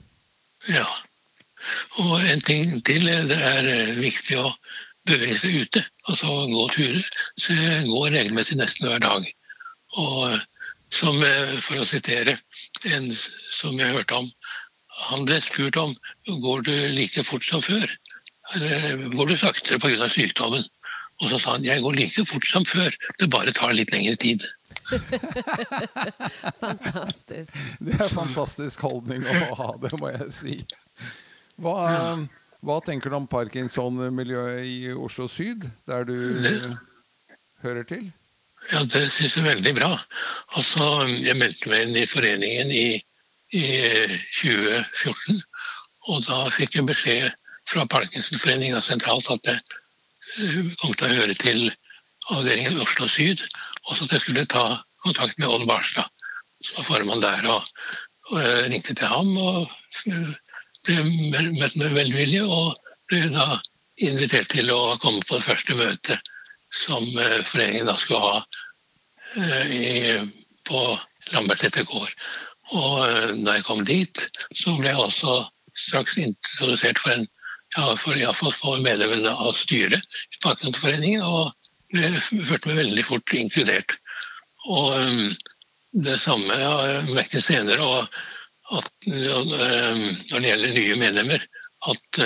Ja. 0.71 0.87
Og 2.03 2.19
en 2.19 2.41
ting 2.43 2.81
til. 2.87 3.07
Det 3.29 3.39
er 3.39 3.69
eh, 3.71 3.93
viktig 3.99 4.39
å 4.41 4.51
bevege 5.07 5.37
seg 5.39 5.61
ute. 5.63 5.83
Altså 6.09 6.33
gå 6.51 6.67
turer. 6.75 7.07
Så 7.39 7.55
jeg 7.55 7.87
går 7.87 8.11
regelmessig 8.17 8.59
nesten 8.59 8.89
hver 8.89 9.03
dag. 9.03 9.29
Og 9.99 10.37
som, 10.93 11.21
eh, 11.23 11.55
for 11.63 11.79
å 11.81 11.87
sitere 11.87 12.37
en 12.91 13.09
som 13.15 13.79
jeg 13.79 13.95
hørte 13.95 14.23
om, 14.23 14.31
han 15.09 15.25
ble 15.25 15.39
spurt 15.41 15.77
om 15.79 15.95
går 16.27 16.67
du 16.67 16.73
like 16.93 17.23
fort 17.25 17.45
som 17.45 17.63
før. 17.65 17.87
Eller 18.53 19.07
går 19.15 19.31
du 19.31 19.37
saktere 19.39 19.79
pga. 19.79 20.09
sykdommen. 20.11 20.65
Og 21.21 21.29
så 21.29 21.39
sa 21.39 21.55
han 21.55 21.65
jeg 21.65 21.81
går 21.81 21.95
like 21.95 22.25
fort 22.27 22.45
som 22.47 22.65
før, 22.65 22.91
det 23.19 23.31
bare 23.31 23.53
tar 23.55 23.73
litt 23.73 23.93
lengre 23.93 24.17
tid. 24.19 24.43
Fantastisk. 26.63 27.53
Det 27.83 27.97
er 27.99 28.13
fantastisk 28.13 28.85
holdning 28.85 29.25
å 29.25 29.57
ha, 29.59 29.69
det 29.81 29.93
må 29.99 30.11
jeg 30.13 30.29
si. 30.35 30.57
Hva, 31.61 31.75
hva 32.65 32.79
tenker 32.85 33.11
du 33.13 33.19
om 33.19 33.29
Parkinson-miljøet 33.29 34.65
i 34.67 34.77
Oslo 34.95 35.27
syd, 35.31 35.65
der 35.89 36.05
du 36.09 36.17
hører 37.63 37.87
til? 37.89 38.11
Ja, 38.71 38.83
det 38.87 39.09
syns 39.11 39.35
jeg 39.35 39.43
er 39.43 39.49
veldig 39.57 39.73
bra. 39.75 39.91
Altså, 40.55 40.85
jeg 41.11 41.35
meldte 41.39 41.71
meg 41.71 41.87
inn 41.87 41.97
i 41.99 42.07
foreningen 42.07 42.71
i, 42.71 42.87
i 43.51 43.65
2014. 44.39 45.41
Og 46.11 46.23
da 46.27 46.43
fikk 46.51 46.77
jeg 46.79 46.87
beskjed 46.87 47.27
fra 47.69 47.85
Parkinsonforeningen 47.91 48.83
sentralt 48.83 49.29
at 49.31 49.51
jeg 49.51 49.59
eh, 50.39 50.71
kom 50.81 50.95
til 50.95 51.09
å 51.09 51.19
høre 51.21 51.35
til 51.39 51.67
avdelingen 52.31 52.81
Oslo 52.83 53.07
syd. 53.11 53.43
Og 53.89 53.97
så 53.97 54.07
skulle 54.07 54.43
jeg 54.43 54.51
ta 54.53 54.79
kontakt 55.03 55.39
med 55.39 55.49
Odd 55.51 55.67
Barstad, 55.67 56.07
som 56.63 56.79
var 56.79 56.89
formann 56.89 57.23
der. 57.23 57.47
Og, 57.51 57.65
og 58.31 58.39
jeg 58.39 58.69
ringte 58.71 58.95
til 58.95 59.11
ham 59.11 59.33
og 59.37 59.71
eh, 60.07 60.33
ble 60.87 61.49
møtt 61.59 61.75
med 61.79 61.95
velvilje. 61.97 62.45
Og 62.47 62.77
ble 63.11 63.27
da 63.33 63.59
invitert 64.03 64.51
til 64.53 64.71
å 64.73 64.95
komme 65.03 65.23
på 65.27 65.37
det 65.37 65.47
første 65.47 65.77
møtet 65.79 66.33
som 66.73 67.05
eh, 67.19 67.41
foreningen 67.45 67.89
da 67.91 67.97
skulle 67.99 68.23
ha 68.23 68.43
i, 69.73 70.19
på 70.69 70.79
Lambertseter 71.33 71.87
gård. 71.89 72.11
Og 72.77 73.41
da 73.43 73.57
jeg 73.57 73.65
kom 73.67 73.81
dit, 73.85 74.27
så 74.55 74.75
ble 74.77 74.91
jeg 74.91 75.01
også 75.01 75.39
straks 75.73 76.19
introdusert 76.21 77.01
for 77.01 77.15
en 77.15 77.25
ja, 77.75 77.95
for 77.97 78.17
iallfall 78.17 78.53
for 78.53 78.81
medlemmene 78.83 79.31
av 79.33 79.55
styret 79.57 80.03
i 80.03 80.41
Parkinsonforeningen, 80.43 81.23
og 81.25 81.51
følte 82.49 82.69
meg 82.69 82.79
veldig 82.83 83.05
fort 83.07 83.35
inkludert. 83.37 83.97
Og 84.69 84.93
um, 84.97 85.25
det 86.05 86.17
samme 86.23 86.55
har 86.57 86.87
jeg 86.89 87.13
merket 87.13 87.45
senere, 87.45 87.89
at 88.73 89.09
um, 89.11 89.51
når 89.51 90.39
det 90.39 90.49
gjelder 90.49 90.75
nye 90.77 90.97
medlemmer, 91.01 91.45
at, 91.91 92.21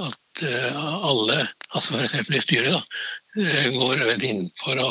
at 0.00 0.42
uh, 0.42 0.80
alle, 1.10 1.38
altså 1.70 2.00
f.eks. 2.00 2.32
i 2.32 2.42
styret, 2.42 2.74
da, 2.74 2.82
uh, 3.38 3.68
går 3.76 4.04
veldig 4.08 4.32
inn 4.32 4.46
for 4.58 4.80
å 4.82 4.90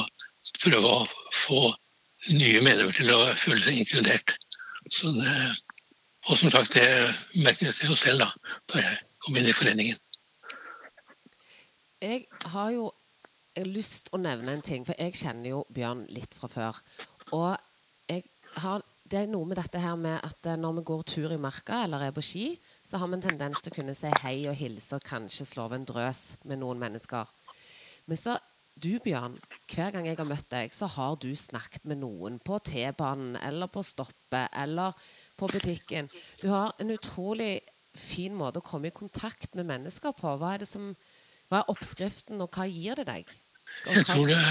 prøve 0.61 0.93
å 1.01 1.05
få 1.35 1.61
nye 2.33 2.61
medlemmer 2.63 2.95
til 2.95 3.11
å 3.13 3.21
føle 3.37 3.61
seg 3.63 3.81
inkludert. 3.81 4.35
Det, 4.87 5.37
og 6.27 6.37
som 6.39 6.51
sagt, 6.53 6.77
det 6.77 6.87
merket 7.35 7.81
jeg 7.81 7.91
jo 7.91 7.97
selv 7.99 8.23
da, 8.23 8.29
da 8.71 8.83
jeg 8.83 8.99
kom 9.25 9.37
inn 9.39 9.49
i 9.49 9.55
foreningen. 9.55 9.99
Jeg 11.97 12.27
har 12.53 12.71
jo 12.75 12.91
jeg 13.57 13.65
har 13.65 13.73
lyst 13.73 14.11
å 14.13 14.21
nevne 14.21 14.53
en 14.53 14.61
ting, 14.61 14.83
for 14.85 14.93
jeg 15.01 15.17
kjenner 15.17 15.49
jo 15.55 15.63
Bjørn 15.73 16.05
litt 16.13 16.35
fra 16.37 16.49
før. 16.51 16.77
Og 17.33 17.57
har, 18.61 18.83
det 19.07 19.21
er 19.21 19.31
noe 19.31 19.47
med 19.49 19.59
dette 19.59 19.81
her 19.81 19.95
med 19.99 20.17
at 20.25 20.49
eh, 20.49 20.59
når 20.59 20.79
vi 20.79 20.85
går 20.89 21.07
tur 21.09 21.33
i 21.33 21.39
marka 21.41 21.83
eller 21.85 22.07
er 22.07 22.13
på 22.15 22.23
ski, 22.25 22.49
så 22.85 22.99
har 23.01 23.09
vi 23.09 23.17
en 23.19 23.25
tendens 23.25 23.61
til 23.61 23.73
å 23.73 23.77
kunne 23.77 23.95
si 23.97 24.11
hei 24.23 24.37
og 24.49 24.57
hilse 24.57 24.97
og 24.97 25.07
kanskje 25.07 25.47
slå 25.47 25.67
av 25.67 25.77
en 25.77 25.87
drøs 25.87 26.21
med 26.49 26.61
noen 26.61 26.81
mennesker. 26.81 27.29
Men 28.07 28.19
så 28.19 28.37
du, 28.77 28.91
Bjørn, 29.01 29.39
hver 29.71 29.93
gang 29.95 30.05
jeg 30.05 30.19
har 30.19 30.29
møtt 30.29 30.49
deg, 30.51 30.73
så 30.73 30.89
har 30.93 31.17
du 31.21 31.31
snakket 31.35 31.87
med 31.89 32.01
noen 32.03 32.37
på 32.45 32.59
T-banen 32.61 33.39
eller 33.41 33.69
på 33.73 33.81
stoppet 33.85 34.53
eller 34.53 34.93
på 35.37 35.49
butikken. 35.49 36.09
Du 36.43 36.51
har 36.53 36.75
en 36.77 36.93
utrolig 36.93 37.55
fin 37.97 38.35
måte 38.37 38.61
å 38.61 38.65
komme 38.65 38.91
i 38.91 38.95
kontakt 38.95 39.57
med 39.57 39.65
mennesker 39.65 40.13
på. 40.13 40.35
Hva 40.37 40.53
er, 40.53 40.67
som, 40.69 40.91
hva 41.49 41.63
er 41.63 41.73
oppskriften, 41.73 42.37
og 42.45 42.53
hva 42.53 42.69
gir 42.69 43.01
det 43.01 43.07
deg? 43.09 43.33
Jeg 43.93 44.05
tror 44.05 44.27
det 44.29 44.41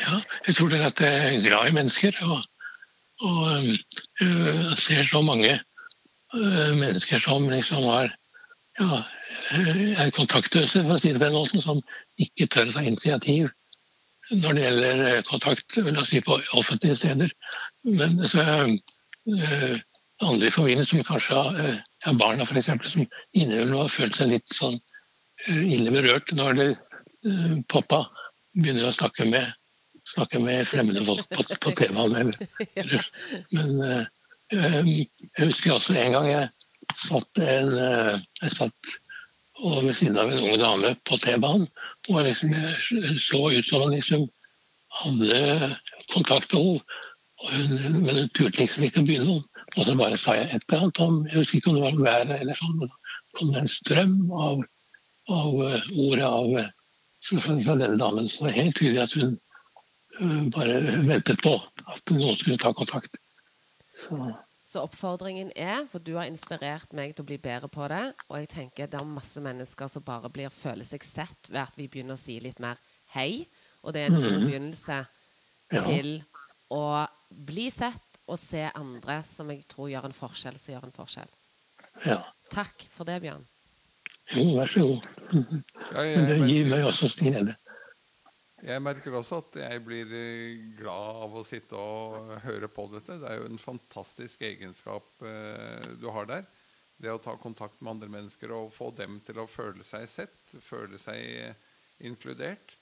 ja, 0.00 0.20
jeg 0.46 0.54
tror 0.56 0.70
det 0.70 0.78
er 0.80 0.86
at 0.86 1.00
jeg 1.02 1.34
er 1.34 1.42
glad 1.44 1.68
i 1.68 1.74
mennesker. 1.76 2.16
Og, 2.22 2.40
og 3.20 3.42
uh, 4.22 4.76
ser 4.78 5.02
så 5.06 5.20
mange 5.24 5.52
uh, 6.34 6.72
mennesker 6.76 7.18
som 7.18 7.48
liksom 7.50 7.84
har 7.90 8.14
ja, 8.80 9.02
er 10.00 10.12
kontaktløse, 10.16 10.84
for 10.86 10.96
å 10.96 11.00
si 11.02 11.12
det 11.12 11.20
på 11.20 11.26
den 11.26 11.36
måten, 11.36 11.62
som 11.64 11.82
ikke 12.22 12.48
tør 12.48 12.70
å 12.70 12.76
ta 12.78 12.84
initiativ 12.86 13.50
når 14.30 14.54
det 14.54 14.62
gjelder 14.62 15.22
kontakt 15.26 15.74
vil 15.74 15.96
jeg 15.98 16.06
si, 16.06 16.20
på 16.22 16.36
offentlige 16.54 16.96
steder. 17.00 17.32
Men 17.82 18.20
så, 18.22 18.44
øh, 19.26 19.74
andre 20.22 20.46
i 20.46 20.54
familien 20.54 20.86
som 20.86 21.02
kanskje 21.02 21.34
har 21.34 21.58
eh, 21.64 21.80
ja, 22.06 22.12
barna 22.14 22.46
for 22.46 22.60
eksempel, 22.60 22.86
som 22.92 23.08
innimellom 23.34 23.82
har 23.82 23.90
følt 23.90 24.14
seg 24.16 24.30
litt 24.30 24.54
sånn 24.54 24.78
ille 25.50 25.90
berørt 25.90 26.30
når 26.36 26.58
det, 26.60 26.68
pappa 27.68 28.04
begynner 28.56 28.88
å 28.88 28.94
snakke 28.94 29.26
med, 29.30 29.46
snakke 30.14 30.40
med 30.42 30.68
fremmede 30.68 31.04
folk 31.06 31.26
på, 31.34 31.44
på 31.66 31.74
TV-en. 31.80 32.32
Men 33.54 33.70
uh, 33.84 34.02
jeg 34.50 35.06
husker 35.38 35.76
også 35.76 35.94
en 35.98 36.16
gang 36.16 36.30
jeg 36.30 36.48
satt, 37.06 37.38
en, 37.38 37.76
jeg 38.42 38.50
satt 38.56 38.96
ved 39.60 39.94
siden 39.94 40.18
av 40.18 40.30
en 40.32 40.42
ung 40.42 40.56
dame 40.58 40.94
på 41.06 41.18
T-banen. 41.20 41.68
Og 42.08 42.24
liksom, 42.24 42.54
jeg 42.54 43.18
så 43.20 43.42
ut 43.52 43.66
som 43.66 43.84
hun 43.84 43.94
liksom 43.94 44.26
hadde 45.00 45.70
kontaktbehov. 46.12 46.80
Hun, 47.50 48.02
men 48.04 48.16
hun 48.16 48.28
turte 48.36 48.62
liksom 48.62 48.84
ikke 48.84 49.02
å 49.02 49.06
begynne 49.08 49.28
noe. 49.28 49.64
Og 49.76 49.86
så 49.86 49.94
bare 49.98 50.18
sa 50.18 50.34
jeg 50.34 50.48
et 50.50 50.64
eller 50.66 50.82
annet 50.82 51.00
om 51.04 51.20
Jeg 51.28 51.36
husker 51.38 51.60
ikke 51.60 51.70
om 51.70 51.76
det 51.78 51.84
var 51.84 52.00
været 52.02 52.40
eller 52.40 52.58
sånn. 52.58 52.76
Men 52.80 52.90
da 52.90 53.38
kom 53.38 53.52
det 53.54 53.62
en 53.62 53.72
strøm 53.72 54.16
av, 54.34 54.64
av 55.30 55.60
uh, 55.60 55.90
ordet 56.08 56.26
av, 56.26 56.56
uh, 56.58 56.70
fra, 57.22 57.38
fra, 57.64 57.76
denne 57.76 57.98
damen. 58.00 58.28
Så 58.28 58.44
det 58.44 58.50
var 58.50 58.58
helt 58.58 58.76
tydelig 58.78 59.02
at 59.02 59.16
hun 59.18 59.34
uh, 60.20 60.46
bare 60.54 60.78
ventet 61.08 61.42
på 61.42 61.56
at 61.86 62.14
noen 62.14 62.38
skulle 62.38 62.60
ta 62.60 62.72
kontakt. 62.76 63.18
Så. 63.96 64.20
Så 64.70 64.84
oppfordringen 64.86 65.48
er, 65.58 65.80
for 65.90 65.98
du 65.98 66.12
har 66.14 66.28
inspirert 66.30 66.92
meg 66.94 67.16
til 67.16 67.24
å 67.24 67.26
bli 67.26 67.40
bedre 67.42 67.66
på 67.72 67.88
det, 67.90 68.04
og 68.28 68.36
jeg 68.38 68.50
tenker 68.52 68.86
det 68.86 69.00
er 69.00 69.08
masse 69.08 69.40
mennesker 69.42 69.90
som 69.90 70.04
bare 70.06 70.30
blir, 70.30 70.52
føler 70.54 70.86
seg 70.86 71.02
sett 71.02 71.50
ved 71.50 71.64
at 71.64 71.74
vi 71.74 71.88
begynner 71.90 72.14
å 72.14 72.20
si 72.20 72.36
litt 72.38 72.62
mer 72.62 72.78
hei, 73.16 73.48
og 73.82 73.96
det 73.96 74.04
er 74.04 74.12
en 74.12 74.20
mm. 74.22 74.44
begynnelse 74.46 75.00
ja. 75.74 75.82
til 75.82 76.12
å 76.70 76.84
bli 77.50 77.66
sett 77.74 78.20
og 78.30 78.38
se 78.38 78.62
andre 78.68 79.18
som 79.26 79.50
jeg 79.50 79.66
tror 79.66 79.90
gjør 79.90 80.06
en 80.06 80.14
forskjell, 80.14 80.62
som 80.62 80.76
gjør 80.76 80.86
en 80.86 80.94
forskjell. 80.94 81.34
Ja. 82.06 82.20
Takk 82.54 82.86
for 82.94 83.10
det, 83.10 83.18
Bjørn. 83.24 83.42
Jo, 84.36 84.44
vær 84.54 84.70
så 84.70 84.84
god. 84.86 85.08
Ja, 85.90 86.04
jeg, 86.06 86.22
det 86.28 86.38
gir 86.46 86.70
meg 86.70 86.86
også 86.86 87.10
glede. 87.18 87.56
Jeg 88.60 88.82
merker 88.84 89.14
også 89.16 89.38
at 89.40 89.56
jeg 89.56 89.80
blir 89.86 90.10
eh, 90.12 90.58
glad 90.76 91.20
av 91.24 91.36
å 91.40 91.44
sitte 91.46 91.78
og 91.80 92.34
høre 92.44 92.68
på 92.68 92.84
dette. 92.92 93.16
Det 93.22 93.28
er 93.30 93.40
jo 93.40 93.48
en 93.48 93.60
fantastisk 93.60 94.44
egenskap 94.44 95.24
eh, 95.24 95.86
du 96.00 96.10
har 96.12 96.28
der. 96.28 96.44
Det 97.00 97.08
å 97.08 97.22
ta 97.22 97.32
kontakt 97.40 97.80
med 97.80 97.94
andre 97.94 98.10
mennesker 98.12 98.52
og 98.52 98.74
få 98.74 98.90
dem 98.98 99.16
til 99.24 99.40
å 99.40 99.48
føle 99.48 99.86
seg 99.86 100.04
sett, 100.12 100.36
føle 100.60 101.00
seg 101.00 101.24
eh, 101.24 101.64
inkludert. 102.04 102.76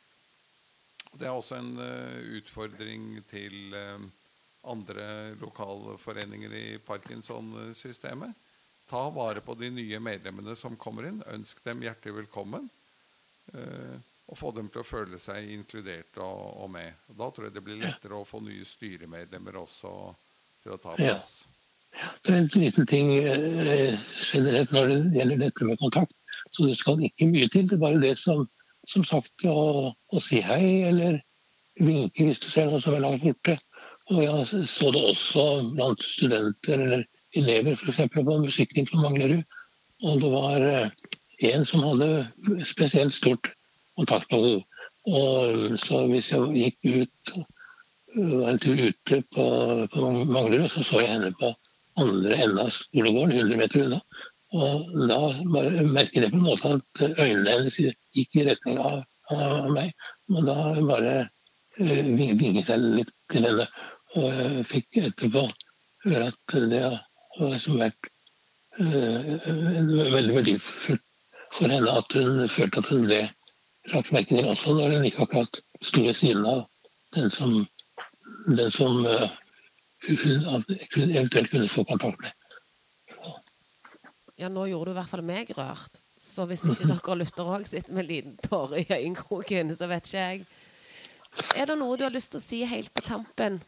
Det 1.14 1.28
er 1.28 1.36
også 1.36 1.56
en 1.56 1.78
utfordring 2.36 3.14
til 3.30 3.72
andre 4.68 5.06
lokalforeninger 5.40 6.52
i 6.52 6.66
Parkinson-systemet. 6.84 8.34
Ta 8.90 9.10
vare 9.10 9.40
på 9.44 9.54
de 9.54 9.70
nye 9.70 9.98
medlemmene 10.00 10.56
som 10.56 10.76
kommer 10.80 11.08
inn. 11.10 11.20
Ønsk 11.34 11.60
dem 11.64 11.82
hjertelig 11.84 12.22
velkommen. 12.22 12.68
Eh, 13.52 13.98
og 14.28 14.38
få 14.38 14.52
dem 14.56 14.68
til 14.72 14.80
å 14.80 14.86
føle 14.86 15.20
seg 15.20 15.50
inkludert 15.52 16.16
og, 16.24 16.40
og 16.64 16.70
med. 16.72 16.96
Da 17.16 17.28
tror 17.32 17.48
jeg 17.48 17.56
det 17.56 17.64
blir 17.64 17.82
lettere 17.82 18.16
å 18.16 18.26
få 18.28 18.40
nye 18.44 18.64
styremedlemmer 18.64 19.60
også 19.60 19.92
til 20.62 20.74
å 20.76 20.80
ta 20.80 20.96
plass. 20.96 21.30
Ja. 21.44 21.54
Det 22.22 22.32
er 22.32 22.38
en 22.42 22.50
liten 22.52 22.88
ting 22.88 23.12
eh, 23.16 23.98
generelt 24.22 24.72
når 24.72 24.90
det 24.92 24.98
gjelder 25.18 25.44
dette 25.44 25.68
med 25.68 25.80
kontakt. 25.80 26.16
Så 26.52 26.64
det 26.68 26.76
skal 26.80 27.04
ikke 27.04 27.28
mye 27.28 27.48
til. 27.52 27.68
Det 27.68 27.76
er 27.76 27.84
bare 27.84 28.02
det 28.02 28.14
som, 28.20 28.44
som 28.88 29.04
sagt 29.04 29.44
å, 29.48 29.92
å 29.92 30.24
si 30.24 30.40
hei, 30.44 30.88
eller 30.88 31.20
vinke 31.80 32.28
hvis 32.28 32.40
du 32.40 32.48
ser 32.52 32.68
noe 32.70 32.80
som 32.84 32.96
er 32.96 33.04
langt 33.04 33.24
borte. 33.24 33.58
Og 34.08 34.24
jeg 34.24 34.64
så 34.72 34.92
det 34.94 35.04
også 35.12 35.46
blant 35.74 36.04
studenter 36.04 36.80
eller 36.80 37.04
elever, 37.36 37.76
f.eks. 37.76 38.00
på 38.14 38.38
musikken 38.40 38.86
på 38.86 39.02
Manglerud. 39.02 39.44
Og 40.06 40.20
det 40.22 40.30
var 40.32 40.64
eh, 40.64 40.90
en 41.52 41.64
som 41.66 41.84
hadde 41.84 42.28
spesielt 42.66 43.14
stort 43.14 43.50
kontaktbehov. 43.98 44.62
Og 45.08 45.78
så 45.80 46.04
hvis 46.12 46.32
jeg 46.32 46.52
gikk 46.54 47.02
ut 47.02 47.38
var 48.16 48.50
en 48.50 48.58
tur 48.58 48.78
ute 48.80 49.22
på, 49.34 49.46
på 49.92 50.10
Manglerud, 50.24 50.70
så 50.70 50.82
så 50.82 51.02
jeg 51.02 51.12
henne 51.12 51.32
på 51.40 51.52
andre 52.00 52.36
enden 52.36 52.62
av 52.62 52.70
skolegården, 52.72 53.34
100 53.36 53.60
meter 53.60 53.84
unna. 53.84 54.00
Og 54.56 55.08
da 55.10 55.18
merket 55.84 56.24
jeg 56.24 56.32
på 56.32 56.38
en 56.38 56.46
måte 56.46 56.76
at 56.78 57.02
øynene 57.20 57.56
hennes 57.56 57.76
gikk 58.16 58.38
i 58.38 58.46
retning 58.48 58.78
av, 58.80 59.02
av 59.34 59.68
meg. 59.74 59.92
Og 60.32 60.46
da 60.46 60.56
bare 60.88 61.14
uh, 61.26 62.08
vinket 62.16 62.70
jeg 62.72 62.84
litt 62.84 63.12
til 63.32 63.44
henne. 63.44 63.68
Og 64.16 64.28
jeg 64.32 64.68
fikk 64.72 65.02
etterpå 65.02 65.44
høre 66.06 66.30
at 66.30 66.56
det 66.70 66.84
liksom 67.40 67.78
vært 67.82 68.08
uh, 68.80 69.48
veldig 70.14 70.34
verdifullt 70.40 71.04
for 71.54 71.72
henne 71.72 71.92
at 72.00 72.16
hun 72.16 72.48
følte 72.50 72.82
at 72.82 72.90
hun 72.92 73.06
ble 73.08 73.20
slags 73.88 74.10
til 74.28 74.44
også 74.44 74.74
når 74.76 74.96
hun 74.96 75.06
ikke 75.08 75.24
akkurat 75.24 75.60
sto 75.80 76.02
ved 76.04 76.16
siden 76.18 76.44
av 76.46 76.66
den 77.16 77.30
som, 77.32 77.54
den 78.46 78.70
som 78.70 78.98
hun 79.00 80.44
eventuelt 81.08 81.50
kunne 81.50 81.68
få 81.68 81.84
kontakt 81.88 82.20
med. 82.20 82.34
Ja, 84.38 84.48
nå 84.52 84.68
gjorde 84.70 84.92
du 84.92 84.94
i 84.94 84.98
hvert 85.00 85.10
fall 85.10 85.24
meg 85.26 85.50
rørt. 85.56 85.98
Så 86.18 86.44
hvis 86.50 86.62
ikke 86.66 86.88
dere 86.92 87.16
lytter 87.22 87.50
òg 87.56 87.66
sitter 87.66 87.94
med 87.94 88.04
en 88.04 88.10
liten 88.10 88.36
tåre 88.44 88.82
i 88.82 88.86
øyekroken, 88.86 89.74
så 89.74 89.88
vet 89.90 90.06
ikke 90.06 90.26
jeg. 90.26 90.44
Er 91.58 91.70
det 91.70 91.78
noe 91.78 91.96
du 91.98 92.04
har 92.06 92.14
lyst 92.14 92.34
til 92.34 92.42
å 92.42 92.44
si 92.44 92.62
helt 92.66 92.92
på 92.94 93.04
tampen? 93.06 93.60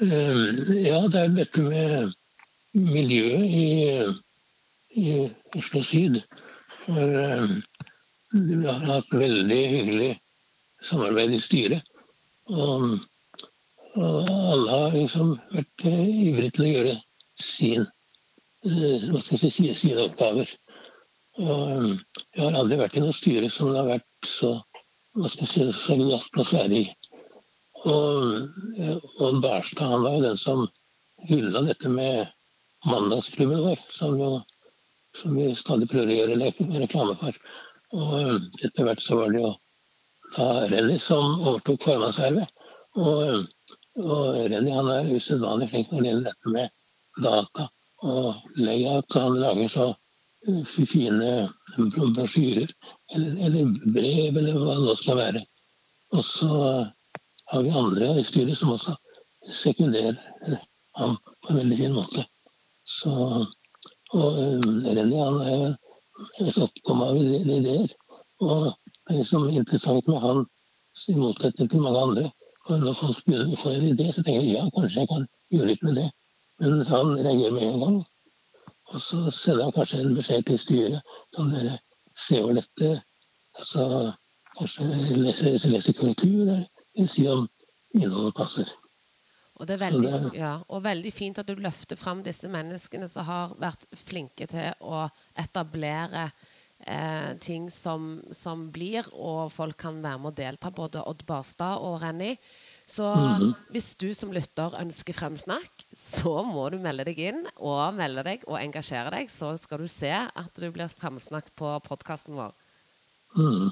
Uh, 0.00 0.56
ja, 0.80 1.00
det 1.12 1.20
er 1.20 1.32
dette 1.36 1.60
med 1.60 2.12
miljøet 2.72 3.42
i, 3.44 3.64
i 4.96 5.10
Oslo 5.58 5.82
syd. 5.84 6.22
For 6.86 7.12
uh, 7.20 7.52
vi 8.32 8.62
har 8.64 8.86
hatt 8.88 9.12
veldig 9.12 9.58
hyggelig 9.74 10.14
samarbeid 10.88 11.34
i 11.36 11.42
styret. 11.44 11.90
Og, 12.48 12.96
og 14.00 14.30
alle 14.30 14.78
har 14.78 14.96
liksom 14.96 15.34
vært 15.52 15.84
uh, 15.84 16.00
ivrige 16.30 16.56
til 16.56 16.64
å 16.64 16.72
gjøre 16.72 16.96
sin, 17.44 17.86
hva 18.64 19.20
skal 19.20 19.44
jeg 19.44 19.52
si, 19.52 19.68
sine 19.82 20.08
oppgaver. 20.08 20.48
Og 21.44 21.92
jeg 21.92 22.40
har 22.40 22.56
aldri 22.56 22.80
vært 22.80 22.96
i 22.96 23.04
noe 23.04 23.16
styre 23.16 23.52
som 23.52 23.68
det 23.74 23.82
har 23.82 23.92
vært 23.98 24.32
så 24.32 24.56
hva 25.18 25.28
skal 25.28 25.44
jeg 25.44 25.76
si, 25.76 25.84
så 25.84 26.48
være 26.56 26.80
i. 26.80 26.88
Og, 27.88 28.48
og 29.20 29.40
Barstad 29.40 29.88
han 29.88 30.02
var 30.04 30.16
jo 30.16 30.24
den 30.24 30.38
som 30.38 30.66
hylla 31.28 31.62
dette 31.64 31.88
med 31.88 32.28
mandagsklubben 32.86 33.62
vår, 33.64 33.78
som, 33.90 34.18
jo, 34.20 34.40
som, 35.16 35.36
vi 35.36 35.54
stadig 35.56 35.88
prøver 35.90 36.12
å 36.12 36.18
gjøre 36.18 36.52
reklame 36.82 37.16
for. 37.20 37.40
Og 37.96 38.12
um, 38.14 38.44
etter 38.62 38.86
hvert 38.86 39.02
så 39.02 39.18
var 39.18 39.32
det 39.32 39.42
jo 39.42 39.54
da 40.36 40.48
Renny 40.70 40.98
som 41.02 41.40
overtok 41.40 41.82
formannsvervet. 41.88 42.52
Og, 43.00 43.48
og 44.04 44.38
Renny 44.50 44.74
han 44.74 44.92
er 44.92 45.10
usedvanlig 45.10 45.70
flink 45.72 45.90
når 45.90 46.02
det 46.02 46.12
gjelder 46.12 46.30
dette 46.30 46.54
med 46.54 46.76
data 47.24 47.66
og 48.06 48.60
layout. 48.60 49.18
Han 49.18 49.40
lager 49.40 49.72
så 49.72 49.88
uh, 49.90 50.62
fine 50.68 51.32
brosjyrer, 52.14 52.70
eller, 53.16 53.36
eller, 53.48 53.74
brev, 53.96 54.38
eller 54.38 54.56
hva 54.56 54.78
det 54.78 54.86
nå 54.86 54.96
skal 55.00 55.20
være. 55.20 55.44
Og 56.16 56.24
så 56.26 56.54
har 57.50 57.62
vi 57.62 57.70
andre 57.70 58.10
i 58.20 58.24
styret 58.24 58.58
som 58.58 58.72
også 58.74 58.94
sekunderer 59.62 60.16
ham 60.98 61.16
på 61.42 61.52
en 61.52 61.58
veldig 61.60 61.78
fin 61.78 61.96
måte. 61.96 62.24
Så, 62.86 63.10
og 64.14 64.38
eh, 64.42 64.68
Renny 64.94 65.18
han 65.18 65.40
er 65.46 65.64
et 66.44 66.60
oppkomme 66.62 67.10
av 67.10 67.18
ideer. 67.18 67.90
Og 68.40 68.70
det 68.70 69.16
er 69.16 69.20
liksom 69.20 69.48
interessant 69.50 70.06
med 70.08 70.22
han, 70.22 70.46
i 71.08 71.16
motsetning 71.16 71.70
til 71.70 71.82
mange 71.82 72.06
andre. 72.06 72.30
For 72.66 72.78
når 72.78 72.96
folk 72.98 73.20
begynner 73.26 73.52
å 73.54 73.60
få 73.60 73.74
en 73.74 73.90
idé, 73.90 74.10
så 74.14 74.22
tenker 74.22 74.44
jeg 74.44 74.56
ja, 74.56 74.64
kanskje 74.76 75.02
jeg 75.02 75.10
kan 75.10 75.28
gjøre 75.54 75.70
litt 75.72 75.84
med 75.86 76.00
det. 76.00 76.08
Men 76.60 76.82
han 76.86 77.14
reagerer 77.18 77.54
med 77.56 77.66
en 77.66 77.84
gang. 77.84 78.00
Og 78.90 79.02
så 79.02 79.22
sender 79.34 79.66
han 79.66 79.76
kanskje 79.76 80.02
en 80.04 80.18
beskjed 80.18 80.46
til 80.46 80.58
styret. 80.60 81.14
Kan 81.36 81.54
dere 81.54 81.78
se 82.18 82.42
over 82.42 82.58
dette? 82.60 82.90
Altså, 83.58 83.86
kanskje 84.58 84.90
lese, 85.24 85.70
lese 85.72 85.94
korrektur? 85.96 86.42
Eller 86.44 86.66
si 87.08 87.26
om 87.28 87.48
innholdet 87.94 88.36
passer. 88.36 88.70
Og 89.60 89.68
det 89.68 89.76
er 89.76 89.82
veldig, 89.82 90.12
ja, 90.38 90.54
og 90.72 90.86
veldig 90.86 91.10
fint 91.12 91.38
at 91.40 91.48
du 91.48 91.58
løfter 91.60 91.98
fram 92.00 92.22
disse 92.24 92.48
menneskene 92.48 93.08
som 93.12 93.26
har 93.28 93.52
vært 93.60 93.84
flinke 93.92 94.46
til 94.48 94.72
å 94.80 95.02
etablere 95.38 96.30
eh, 96.86 97.36
ting 97.44 97.66
som, 97.72 98.14
som, 98.32 98.70
blir, 98.72 99.04
og 99.12 99.50
folk 99.52 99.76
kan 99.84 100.00
være 100.00 100.22
med 100.22 100.32
å 100.32 100.38
delta, 100.38 100.72
både 100.72 101.04
Odd 101.04 101.26
Barstad 101.28 101.84
og 101.84 102.00
Renny. 102.00 102.32
Så 102.86 103.14
mm 103.14 103.36
-hmm. 103.36 103.52
hvis 103.70 103.96
du 103.96 104.14
som 104.14 104.32
lytter 104.32 104.80
ønsker 104.80 105.12
fremsnakk, 105.12 105.84
så 105.96 106.42
må 106.42 106.70
du 106.70 106.78
melde 106.78 107.04
deg 107.04 107.18
inn 107.18 107.46
og 107.56 107.94
melde 107.94 108.24
deg 108.24 108.44
og 108.46 108.58
engasjere 108.62 109.10
deg. 109.10 109.30
Så 109.30 109.56
skal 109.58 109.78
du 109.78 109.88
se 109.88 110.10
at 110.10 110.56
du 110.56 110.70
blir 110.70 110.88
fremsnakket 110.88 111.54
på 111.56 111.80
podkasten 111.80 112.34
vår. 112.34 112.52
Mm. 113.36 113.70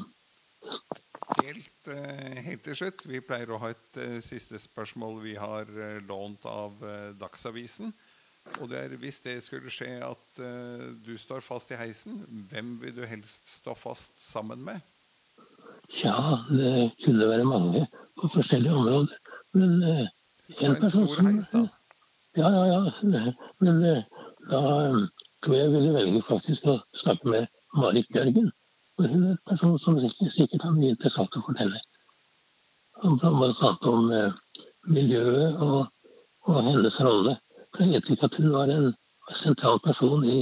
Helt, 1.36 1.88
eh, 1.92 2.38
helt, 2.40 2.62
til 2.64 2.76
slutt, 2.76 3.02
vi 3.04 3.20
pleier 3.20 3.50
å 3.52 3.58
ha 3.60 3.68
et 3.74 3.96
uh, 4.00 4.16
siste 4.24 4.56
spørsmål 4.62 5.18
vi 5.20 5.34
har 5.36 5.68
uh, 5.68 5.98
lånt 6.08 6.46
av 6.48 6.78
Dagsavisen. 7.20 7.92
Og 8.62 8.70
det 8.70 8.78
er 8.80 8.94
hvis 8.96 9.20
det 9.20 9.34
skulle 9.44 9.68
skje 9.68 9.90
at 10.00 10.38
du 11.04 11.10
står 11.20 11.42
fast 11.44 11.68
i 11.74 11.76
heisen, 11.76 12.22
hvem 12.48 12.78
vil 12.80 12.94
du 12.96 13.02
helst 13.04 13.50
stå 13.58 13.74
fast 13.76 14.22
sammen 14.24 14.62
med? 14.64 14.80
Ja, 16.00 16.46
det 16.48 16.94
kunne 17.04 17.28
være 17.28 17.44
mange 17.44 17.82
på 18.16 18.30
forskjellige 18.32 18.72
områder. 18.72 19.12
Men 19.52 19.74
en 19.84 20.78
person 20.80 21.04
som 21.12 21.28
heis, 21.28 21.52
da? 21.52 21.66
Ja, 22.40 22.48
ja, 22.56 22.80
ja. 23.04 23.36
Men 23.60 23.84
da 24.48 24.62
tror 25.44 25.58
jeg 25.58 25.66
jeg 25.66 25.74
ville 25.76 25.94
velge 25.98 26.24
faktisk 26.30 26.72
å 26.72 26.78
snakke 27.02 27.34
med 27.34 27.52
Marit 27.76 28.08
Bjørgen. 28.16 28.48
Er 28.98 29.36
person 29.46 29.78
som 29.78 29.98
sikkert, 30.02 30.62
har 30.62 30.72
mye 30.74 30.90
interessant 30.90 31.36
å 31.38 31.42
fortelle. 31.46 31.78
Bl.a. 32.98 33.68
om 33.86 34.08
eh, 34.10 34.32
miljøet 34.90 35.60
og, 35.62 35.84
og, 36.48 36.56
hennes 36.66 36.96
rolle. 37.06 37.36
For 37.70 37.84
jeg 37.84 37.94
vet 37.94 38.10
ikke 38.10 38.26
at 38.26 38.38
hun 38.40 38.50
var 38.56 38.72
en 38.74 38.88
sentral 39.38 39.78
person 39.84 40.24
i, 40.26 40.40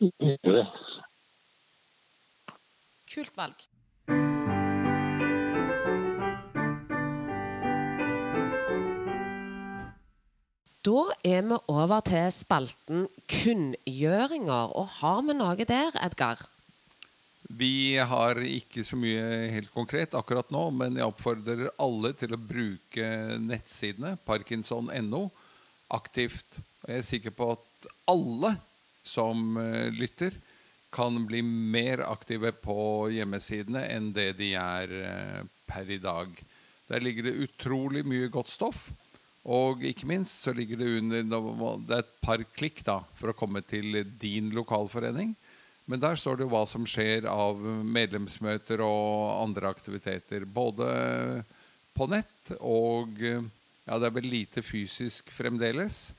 i 0.00 0.08
miljøet. 0.22 0.86
Kult 3.12 3.36
valg. 3.36 3.66
Da 10.88 11.04
er 11.28 11.44
vi 11.50 11.60
over 11.68 12.00
til 12.08 12.32
spalten 12.32 13.04
kunngjøringer. 13.36 14.72
Og 14.80 14.88
har 14.96 15.22
vi 15.28 15.36
noe 15.36 15.70
der, 15.76 15.92
Edgar? 16.08 16.40
Vi 17.58 17.98
har 17.98 18.38
ikke 18.40 18.84
så 18.86 18.96
mye 18.96 19.22
helt 19.52 19.72
konkret 19.74 20.14
akkurat 20.16 20.48
nå, 20.54 20.68
men 20.76 20.96
jeg 20.96 21.08
oppfordrer 21.08 21.68
alle 21.82 22.12
til 22.16 22.32
å 22.32 22.40
bruke 22.40 23.08
nettsidene 23.42 24.14
parkinson.no 24.24 25.26
aktivt. 25.92 26.60
Jeg 26.86 27.00
er 27.00 27.04
sikker 27.06 27.34
på 27.36 27.50
at 27.56 27.88
alle 28.08 28.54
som 29.04 29.58
eh, 29.60 29.90
lytter, 29.92 30.32
kan 30.92 31.16
bli 31.24 31.40
mer 31.42 32.02
aktive 32.04 32.50
på 32.60 33.08
hjemmesidene 33.14 33.86
enn 33.94 34.10
det 34.12 34.34
de 34.36 34.50
er 34.60 34.90
eh, 34.92 35.38
per 35.68 35.88
i 35.88 35.96
dag. 36.00 36.32
Der 36.88 37.00
ligger 37.00 37.28
det 37.28 37.38
utrolig 37.46 38.04
mye 38.04 38.28
godt 38.32 38.52
stoff. 38.52 38.90
Og 39.42 39.82
ikke 39.88 40.06
minst 40.06 40.44
så 40.44 40.52
ligger 40.54 40.78
det 40.78 40.90
under 41.00 41.24
Det 41.88 41.96
er 41.96 42.04
et 42.04 42.18
par 42.22 42.44
klikk 42.54 42.84
da 42.86 43.00
for 43.18 43.32
å 43.32 43.36
komme 43.36 43.64
til 43.66 44.04
din 44.20 44.52
lokalforening. 44.54 45.32
Men 45.90 46.00
der 46.02 46.18
står 46.18 46.38
det 46.38 46.46
jo 46.46 46.52
hva 46.52 46.62
som 46.68 46.84
skjer 46.86 47.26
av 47.30 47.58
medlemsmøter 47.62 48.84
og 48.86 49.42
andre 49.42 49.72
aktiviteter. 49.72 50.46
Både 50.46 50.86
på 51.96 52.08
nett 52.10 52.54
og 52.60 53.18
Ja, 53.82 53.96
det 53.98 54.06
er 54.06 54.14
vel 54.14 54.28
lite 54.30 54.62
fysisk 54.62 55.32
fremdeles. 55.34 56.12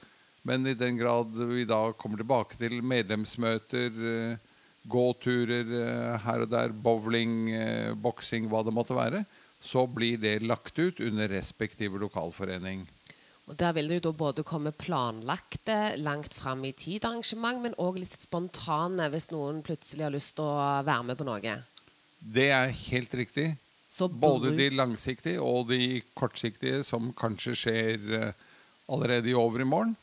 Men 0.43 0.67
i 0.67 0.73
den 0.76 0.97
grad 0.99 1.32
vi 1.32 1.63
da 1.63 1.93
kommer 1.95 2.19
tilbake 2.19 2.58
til 2.60 2.82
medlemsmøter, 2.84 4.36
gåturer 4.84 5.71
her 6.26 6.43
og 6.43 6.52
der, 6.52 6.76
bowling, 6.76 7.47
boksing, 8.04 8.49
hva 8.52 8.65
det 8.67 8.76
måtte 8.76 8.97
være, 8.97 9.23
så 9.63 9.86
blir 9.88 10.19
det 10.19 10.41
lagt 10.43 10.76
ut 10.76 10.99
under 10.99 11.32
respektive 11.32 12.02
lokalforening. 12.04 12.84
Og 13.51 13.58
Der 13.60 13.73
vil 13.75 13.89
det 13.91 13.97
jo 13.99 14.06
da 14.08 14.13
både 14.15 14.43
komme 14.47 14.71
planlagte 14.71 15.97
langt 15.99 16.34
fram 16.34 16.63
i 16.63 16.71
tid 16.71 17.03
arrangement, 17.03 17.60
men 17.65 17.75
òg 17.75 17.99
litt 17.99 18.15
spontane 18.15 19.10
hvis 19.12 19.34
noen 19.34 19.60
plutselig 19.65 20.06
har 20.08 20.13
lyst 20.15 20.38
til 20.38 20.47
å 20.47 20.84
være 20.88 21.03
med 21.10 21.19
på 21.19 21.27
noe. 21.27 21.58
Det 22.23 22.47
er 22.56 22.71
helt 22.71 23.13
riktig. 23.13 23.58
både 23.99 24.56
de 24.56 24.69
langsiktige 24.69 25.41
og 25.41 25.67
de 25.69 26.01
kortsiktige 26.15 26.84
som 26.84 27.12
kanskje 27.13 27.56
skjer 27.56 27.99
uh, 28.15 28.32
allerede 28.88 29.29
i 29.29 29.36
overmorgen. 29.36 29.95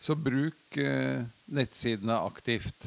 Så 0.00 0.14
bruk 0.14 0.78
uh, 0.78 1.26
nettsidene 1.50 2.22
aktivt. 2.22 2.86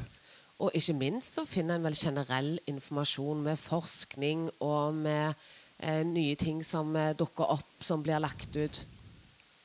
Og 0.58 0.72
ikke 0.74 0.96
minst 0.96 1.36
så 1.36 1.44
finner 1.44 1.76
en 1.76 1.84
vel 1.84 1.94
generell 1.94 2.58
informasjon 2.66 3.44
med 3.44 3.60
forskning 3.60 4.48
og 4.64 4.94
med 4.94 5.36
uh, 5.84 6.02
nye 6.08 6.34
ting 6.40 6.64
som 6.64 6.96
dukker 7.18 7.52
opp, 7.52 7.76
som 7.84 8.02
blir 8.02 8.18
lagt 8.18 8.56
ut. 8.56 8.84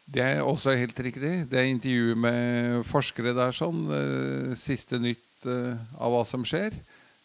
Det 0.10 0.24
er 0.26 0.40
også 0.42 0.74
helt 0.74 1.00
riktig. 1.06 1.34
Det 1.52 1.60
er 1.60 1.68
intervju 1.70 2.16
med 2.18 2.86
forskere 2.90 3.36
der 3.38 3.54
sånn. 3.54 3.84
Eh, 3.94 4.54
siste 4.58 4.98
nytt 5.02 5.46
eh, 5.46 5.78
av 6.02 6.16
hva 6.16 6.24
som 6.26 6.46
skjer. 6.48 6.74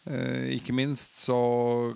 Eh, 0.05 0.51
ikke 0.59 0.75
minst 0.77 1.17
så 1.23 1.37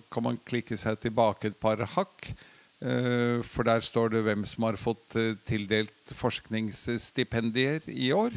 kan 0.10 0.26
man 0.26 0.40
klikke 0.50 0.78
seg 0.80 0.98
tilbake 1.04 1.52
et 1.52 1.60
par 1.62 1.84
hakk. 1.98 2.32
For 2.80 3.68
der 3.68 3.82
står 3.84 4.14
det 4.14 4.22
hvem 4.24 4.46
som 4.48 4.64
har 4.64 4.78
fått 4.80 5.18
tildelt 5.44 6.14
forskningsstipendier 6.16 7.84
i 7.92 8.14
år. 8.16 8.32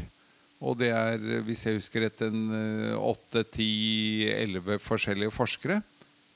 Og 0.67 0.81
det 0.81 0.89
er, 0.91 1.23
hvis 1.47 1.63
jeg 1.63 1.77
husker 1.77 2.03
rett, 2.03 2.25
en 2.27 2.51
åtte, 2.99 3.45
ti, 3.55 4.27
elleve 4.35 4.81
forskjellige 4.83 5.31
forskere 5.31 5.79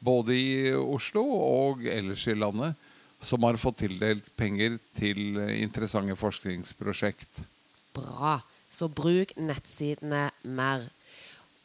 både 0.06 0.36
i 0.36 0.72
Oslo 0.76 1.24
og 1.34 1.84
ellers 1.90 2.26
i 2.30 2.36
landet, 2.38 2.76
som 3.20 3.42
har 3.46 3.58
fått 3.60 3.80
tildelt 3.84 4.28
penger 4.36 4.76
til 4.96 5.38
interessante 5.56 6.16
forskningsprosjekt. 6.18 7.42
Bra. 7.96 8.38
Så 8.70 8.88
bruk 8.92 9.32
nettsidene 9.40 10.28
mer. 10.44 10.84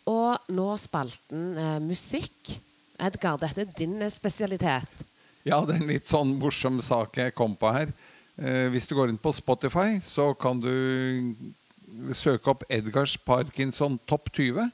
Og 0.10 0.52
nå 0.56 0.68
spalten 0.80 1.58
eh, 1.60 1.80
musikk. 1.84 2.56
Edgar, 3.02 3.40
dette 3.42 3.66
er 3.66 3.74
din 3.78 4.00
spesialitet. 4.14 5.04
Ja, 5.44 5.60
det 5.66 5.76
er 5.76 5.82
en 5.82 5.90
litt 5.90 6.10
sånn 6.10 6.36
morsom 6.40 6.80
sak 6.86 7.18
jeg 7.18 7.36
kom 7.38 7.56
på 7.58 7.72
her. 7.74 7.92
Eh, 8.38 8.70
hvis 8.74 8.88
du 8.90 8.96
går 8.98 9.12
inn 9.12 9.20
på 9.22 9.34
Spotify, 9.36 10.00
så 10.06 10.32
kan 10.38 10.62
du 10.62 10.72
søke 12.16 12.54
opp 12.54 12.66
Edgars 12.72 13.18
Parkinson 13.26 14.00
Topp 14.10 14.32
20. 14.38 14.70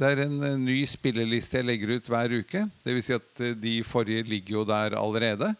Det 0.00 0.08
er 0.08 0.22
en 0.24 0.36
eh, 0.46 0.58
ny 0.60 0.78
spilleliste 0.88 1.60
jeg 1.60 1.68
legger 1.68 1.96
ut 1.96 2.10
hver 2.10 2.34
uke. 2.40 2.64
Det 2.84 2.94
vil 2.96 3.04
si 3.04 3.16
at 3.16 3.42
eh, 3.44 3.56
de 3.58 3.80
forrige 3.86 4.28
ligger 4.28 4.60
jo 4.60 4.66
der 4.68 4.96
allerede. 4.98 5.52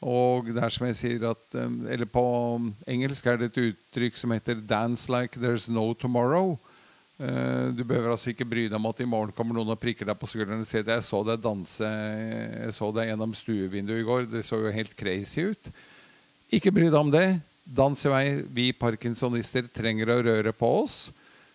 Og 0.00 0.48
det 0.48 0.62
er 0.64 0.72
som 0.72 0.86
jeg 0.88 0.96
sier 0.96 1.24
at 1.28 1.56
eh, 1.60 1.72
Eller 1.92 2.08
på 2.08 2.24
engelsk 2.88 3.26
er 3.28 3.40
det 3.40 3.50
et 3.50 3.62
uttrykk 3.68 4.16
som 4.16 4.32
heter 4.32 4.60
'dance 4.60 5.12
like 5.12 5.38
there's 5.38 5.68
no 5.68 5.92
tomorrow'. 5.94 6.58
Du 7.76 7.84
behøver 7.84 8.14
altså 8.14 8.30
ikke 8.30 8.46
bry 8.48 8.62
deg 8.64 8.78
om 8.78 8.86
at 8.88 9.00
i 9.00 9.04
morgen 9.04 9.34
kommer 9.36 9.52
noen 9.52 9.68
og 9.68 9.80
prikker 9.80 10.08
deg 10.08 10.16
på 10.16 10.24
skulderen 10.24 10.62
og 10.64 10.66
sier 10.66 10.86
'jeg 10.88 11.04
så 11.04 11.20
deg 11.22 11.42
danse 11.42 11.84
Jeg 11.84 12.72
så 12.72 12.88
deg 12.96 13.10
gjennom 13.10 13.34
stuevinduet 13.36 14.00
i 14.00 14.06
går'. 14.08 14.30
Det 14.30 14.40
så 14.40 14.56
jo 14.56 14.72
helt 14.72 14.96
crazy 14.96 15.44
ut. 15.52 15.68
Ikke 16.50 16.72
bry 16.72 16.88
deg 16.88 16.96
om 16.96 17.10
det. 17.12 17.42
Dans 17.68 18.06
i 18.06 18.08
vei. 18.08 18.42
Vi 18.48 18.72
parkinsonister 18.72 19.68
trenger 19.68 20.08
å 20.08 20.22
røre 20.24 20.52
på 20.56 20.70
oss. 20.80 21.10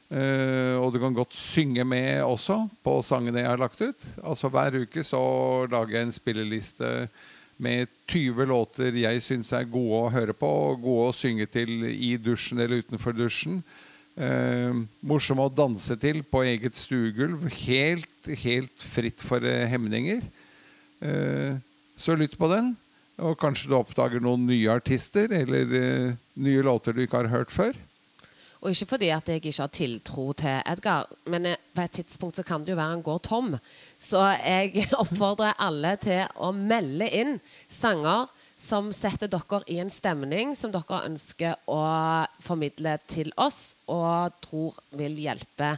Uh, 0.05 0.77
og 0.77 0.91
du 0.93 0.99
kan 1.01 1.15
godt 1.17 1.33
synge 1.33 1.81
med 1.81 2.21
også 2.21 2.59
på 2.85 2.99
sangene 3.01 3.41
jeg 3.41 3.49
har 3.49 3.59
lagt 3.59 3.81
ut. 3.81 4.03
Altså 4.21 4.51
Hver 4.53 4.77
uke 4.85 5.01
så 5.03 5.21
lager 5.71 5.97
jeg 5.97 6.07
en 6.07 6.13
spilleliste 6.13 6.91
med 7.61 7.91
20 8.11 8.47
låter 8.49 8.95
jeg 8.99 9.23
syns 9.23 9.51
er 9.55 9.67
gode 9.69 9.99
å 10.03 10.13
høre 10.13 10.35
på, 10.37 10.47
og 10.47 10.81
gode 10.83 11.09
å 11.09 11.15
synge 11.15 11.47
til 11.51 11.85
i 11.89 12.15
dusjen 12.21 12.59
eller 12.59 12.83
utenfor 12.83 13.15
dusjen. 13.15 13.61
Eh, 14.15 14.71
morsomme 15.03 15.43
å 15.45 15.51
danse 15.51 15.97
til 15.99 16.21
på 16.27 16.43
eget 16.47 16.77
stuegulv. 16.79 17.47
Helt, 17.65 18.29
helt 18.43 18.85
fritt 18.95 19.23
for 19.23 19.43
eh, 19.43 19.67
hemninger. 19.71 20.23
Eh, 21.03 21.57
så 21.95 22.15
lytt 22.19 22.37
på 22.39 22.49
den, 22.51 22.73
og 23.23 23.37
kanskje 23.39 23.71
du 23.71 23.77
oppdager 23.77 24.23
noen 24.23 24.45
nye 24.47 24.71
artister 24.71 25.31
eller 25.35 25.75
eh, 25.79 26.15
nye 26.43 26.63
låter 26.65 26.95
du 26.95 27.05
ikke 27.05 27.23
har 27.23 27.31
hørt 27.31 27.53
før. 27.55 27.75
Og 28.63 28.71
ikke 28.71 28.89
fordi 28.95 29.09
at 29.13 29.27
jeg 29.29 29.41
ikke 29.41 29.53
har 29.61 29.73
tiltro 29.73 30.25
til 30.37 30.61
Edgar, 30.65 31.09
men 31.29 31.51
eh, 31.51 31.59
på 31.75 31.83
et 31.83 31.97
tidspunkt 31.99 32.39
så 32.39 32.45
kan 32.47 32.63
det 32.63 32.73
jo 32.73 32.79
være 32.79 32.95
han 32.95 33.03
går 33.05 33.19
tom. 33.27 33.53
Så 33.99 34.23
jeg 34.39 34.87
oppfordrer 35.03 35.57
alle 35.59 35.95
til 36.01 36.23
å 36.35 36.51
melde 36.55 37.09
inn 37.11 37.37
sanger 37.67 38.31
som 38.57 38.91
setter 38.95 39.29
dere 39.29 39.61
i 39.67 39.81
en 39.83 39.91
stemning 39.91 40.55
som 40.55 40.71
dere 40.73 41.03
ønsker 41.05 41.59
å 41.67 41.81
formidle 42.41 42.97
til 43.11 43.33
oss, 43.37 43.75
og 43.91 44.33
tror 44.45 44.79
vil 44.95 45.19
hjelpe 45.19 45.75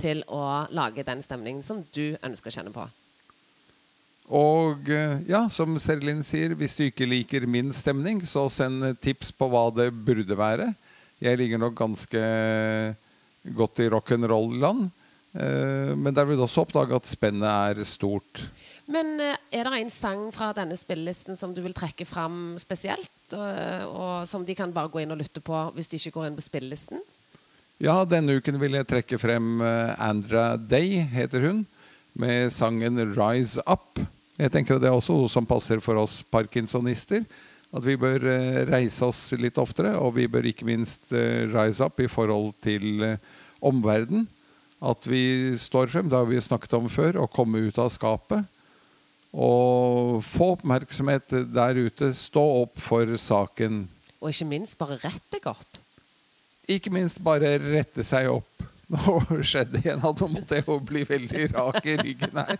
til 0.00 0.22
å 0.28 0.66
lage 0.76 1.04
den 1.04 1.22
stemningen 1.24 1.64
som 1.64 1.82
du 1.94 2.16
ønsker 2.22 2.52
å 2.52 2.58
kjenne 2.58 2.74
på. 2.74 2.86
Og 4.30 4.86
eh, 4.94 5.18
ja, 5.26 5.42
som 5.50 5.74
Serlin 5.82 6.22
sier, 6.22 6.54
hvis 6.54 6.76
du 6.78 6.84
ikke 6.86 7.08
liker 7.08 7.48
min 7.50 7.72
stemning, 7.74 8.22
så 8.22 8.46
send 8.52 8.84
tips 9.02 9.32
på 9.34 9.48
hva 9.50 9.66
det 9.74 9.90
burde 9.90 10.38
være. 10.38 10.70
Jeg 11.20 11.36
ligger 11.36 11.60
nok 11.60 11.76
ganske 11.76 12.20
godt 13.56 13.82
i 13.84 13.88
rock'n'roll-land. 13.92 14.88
Eh, 15.32 15.92
men 15.96 16.14
der 16.14 16.26
vil 16.26 16.38
du 16.38 16.44
også 16.44 16.64
oppdage 16.64 16.96
at 16.96 17.06
spennet 17.06 17.46
er 17.46 17.84
stort. 17.86 18.42
Men 18.90 19.14
eh, 19.22 19.38
er 19.54 19.68
det 19.68 19.78
en 19.78 19.92
sang 19.92 20.26
fra 20.34 20.50
denne 20.56 20.78
spillelisten 20.80 21.38
som 21.38 21.54
du 21.54 21.62
vil 21.62 21.76
trekke 21.76 22.06
fram 22.08 22.56
spesielt? 22.62 23.12
Og, 23.36 23.90
og 23.94 24.14
som 24.28 24.46
de 24.46 24.56
kan 24.58 24.72
bare 24.74 24.90
gå 24.90 25.04
inn 25.04 25.14
og 25.14 25.20
lytte 25.20 25.42
på 25.44 25.62
hvis 25.76 25.92
de 25.92 26.00
ikke 26.00 26.16
går 26.18 26.30
inn 26.30 26.38
på 26.38 26.46
spillelisten? 26.48 27.04
Ja, 27.80 28.02
denne 28.04 28.34
uken 28.36 28.58
vil 28.60 28.74
jeg 28.76 28.88
trekke 28.90 29.20
frem 29.20 29.60
eh, 29.64 29.92
Andra 30.02 30.54
Day, 30.58 30.98
heter 31.14 31.46
hun, 31.46 31.62
med 32.18 32.50
sangen 32.52 32.98
'Rise 33.14 33.62
Up'. 33.68 34.02
Jeg 34.40 34.52
tenker 34.52 34.76
at 34.76 34.82
Det 34.82 34.88
er 34.88 34.96
også 34.96 35.14
noe 35.14 35.28
som 35.28 35.46
passer 35.46 35.80
for 35.84 36.00
oss 36.00 36.22
parkinsonister. 36.24 37.24
At 37.70 37.84
vi 37.86 37.94
bør 38.00 38.24
eh, 38.26 38.62
reise 38.66 39.06
oss 39.06 39.20
litt 39.38 39.58
oftere, 39.62 39.92
og 40.02 40.16
vi 40.16 40.26
bør 40.30 40.48
ikke 40.50 40.66
minst 40.66 41.12
eh, 41.14 41.46
rise 41.52 41.86
up 41.86 42.00
i 42.02 42.08
forhold 42.10 42.50
til 42.64 43.04
eh, 43.06 43.28
omverdenen. 43.62 44.26
At 44.80 45.04
vi 45.06 45.52
står 45.60 45.92
frem, 45.92 46.08
det 46.10 46.18
har 46.18 46.26
vi 46.26 46.40
snakket 46.40 46.74
om 46.78 46.88
før, 46.90 47.20
å 47.22 47.30
komme 47.30 47.60
ut 47.68 47.78
av 47.78 47.92
skapet. 47.92 48.42
Og 49.30 50.18
få 50.26 50.54
oppmerksomhet 50.56 51.36
der 51.54 51.78
ute. 51.78 52.10
Stå 52.16 52.42
opp 52.64 52.80
for 52.82 53.12
saken. 53.20 53.84
Og 54.18 54.32
ikke 54.32 54.48
minst 54.50 54.78
bare 54.80 54.98
rett 55.04 55.26
deg 55.30 55.46
opp. 55.52 55.78
Ikke 56.70 56.90
minst 56.94 57.20
bare 57.22 57.54
rette 57.62 58.02
seg 58.06 58.32
opp. 58.32 58.49
Nå 58.90 59.20
skjedde 59.46 59.78
igjen 59.78 60.02
at 60.02 60.20
nå 60.22 60.28
måtte 60.32 60.58
jeg 60.58 60.66
jo 60.66 60.76
bli 60.82 61.04
veldig 61.06 61.46
rak 61.52 61.84
i 61.86 61.96
ryggen 62.00 62.40
her. 62.40 62.56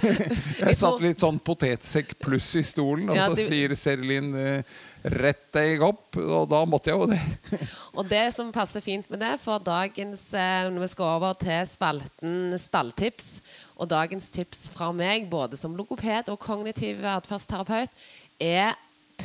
Jeg 0.66 0.78
satt 0.78 1.02
litt 1.04 1.22
sånn 1.22 1.38
potetsekk 1.44 2.16
pluss 2.22 2.48
i 2.58 2.64
stolen, 2.66 3.10
og 3.12 3.20
så 3.20 3.36
sier 3.38 3.74
Serlin 3.78 4.32
eh, 4.34 4.78
'rett 5.00 5.46
deg 5.54 5.80
opp', 5.84 6.18
og 6.20 6.48
da 6.50 6.60
måtte 6.68 6.90
jeg 6.90 6.98
jo 6.98 7.06
det. 7.08 7.20
Og 7.98 8.04
det 8.06 8.26
som 8.36 8.50
passer 8.52 8.82
fint 8.84 9.08
med 9.10 9.22
det, 9.22 9.32
for 9.40 9.62
dagens 9.64 10.26
eh, 10.36 10.68
når 10.68 10.84
vi 10.84 10.88
skal 10.92 11.14
over 11.16 11.38
til 11.40 11.64
spalten 11.66 12.58
stalltips, 12.60 13.40
og 13.80 13.88
dagens 13.90 14.28
tips 14.30 14.68
fra 14.74 14.90
meg, 14.92 15.24
både 15.32 15.56
som 15.56 15.74
logoped 15.76 16.28
og 16.28 16.38
kognitiv 16.38 17.00
atferdsterapeut, 17.08 17.90
er 18.38 18.76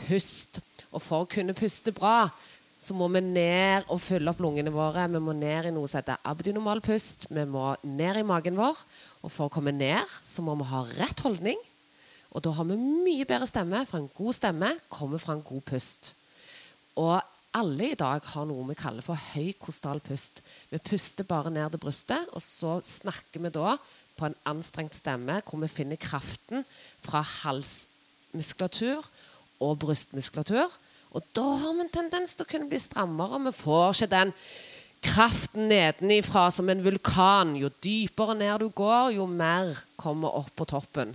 pust. 0.08 0.62
Og 0.96 1.04
for 1.04 1.26
å 1.26 1.30
kunne 1.30 1.58
puste 1.58 1.92
bra 1.96 2.30
så 2.86 2.94
må 2.94 3.08
vi 3.10 3.22
ned 3.26 3.88
og 3.90 4.02
fylle 4.04 4.30
opp 4.30 4.42
lungene 4.44 4.74
våre. 4.74 5.08
Vi 5.10 5.22
må 5.24 5.34
ned 5.34 5.72
i 5.72 5.74
noe 5.74 5.90
som 5.90 6.04
heter 6.04 6.22
abdonormal 6.30 6.84
pust. 6.86 7.26
Vi 7.34 7.46
må 7.50 7.72
ned 7.82 8.20
i 8.22 8.26
magen 8.28 8.60
vår. 8.60 8.78
Og 9.26 9.32
for 9.34 9.48
å 9.48 9.54
komme 9.54 9.74
ned 9.74 10.06
så 10.22 10.46
må 10.46 10.54
vi 10.60 10.68
ha 10.70 10.84
rett 11.00 11.24
holdning. 11.26 11.58
Og 12.36 12.44
da 12.46 12.52
har 12.54 12.68
vi 12.70 12.78
mye 12.78 13.26
bedre 13.26 13.48
stemme, 13.50 13.86
for 13.90 14.02
en 14.02 14.12
god 14.14 14.38
stemme 14.38 14.70
kommer 14.92 15.22
fra 15.24 15.34
en 15.34 15.46
god 15.46 15.64
pust. 15.66 16.12
Og 17.00 17.16
alle 17.56 17.92
i 17.94 17.98
dag 17.98 18.22
har 18.34 18.46
noe 18.46 18.68
vi 18.68 18.78
kaller 18.78 19.06
for 19.06 19.18
høy 19.34 19.54
kostal 19.58 20.02
pust. 20.04 20.44
Vi 20.70 20.82
puster 20.84 21.26
bare 21.26 21.54
ned 21.56 21.72
til 21.74 21.82
brystet, 21.88 22.30
og 22.36 22.44
så 22.44 22.78
snakker 22.86 23.48
vi 23.48 23.54
da 23.56 23.78
på 24.16 24.28
en 24.28 24.36
anstrengt 24.52 24.96
stemme 24.96 25.42
hvor 25.48 25.64
vi 25.64 25.72
finner 25.72 26.00
kraften 26.00 26.68
fra 27.04 27.24
halsmuskulatur 27.24 29.08
og 29.64 29.80
brystmuskulatur. 29.82 30.68
Og 31.16 31.24
da 31.36 31.44
har 31.62 31.76
vi 31.76 31.86
en 31.86 31.92
tendens 31.94 32.36
til 32.36 32.44
å 32.44 32.50
kunne 32.50 32.68
bli 32.68 32.80
strammere. 32.82 33.40
Vi 33.48 33.54
får 33.56 33.94
ikke 33.94 34.12
den 34.12 34.34
kraften 35.06 35.70
nedenifra 35.70 36.50
som 36.52 36.70
en 36.70 36.84
vulkan. 36.84 37.54
Jo 37.60 37.70
dypere 37.84 38.36
ned 38.36 38.66
du 38.66 38.72
går, 38.76 39.14
jo 39.16 39.28
mer 39.30 39.72
kommer 40.00 40.36
opp 40.42 40.52
på 40.60 40.68
toppen. 40.68 41.14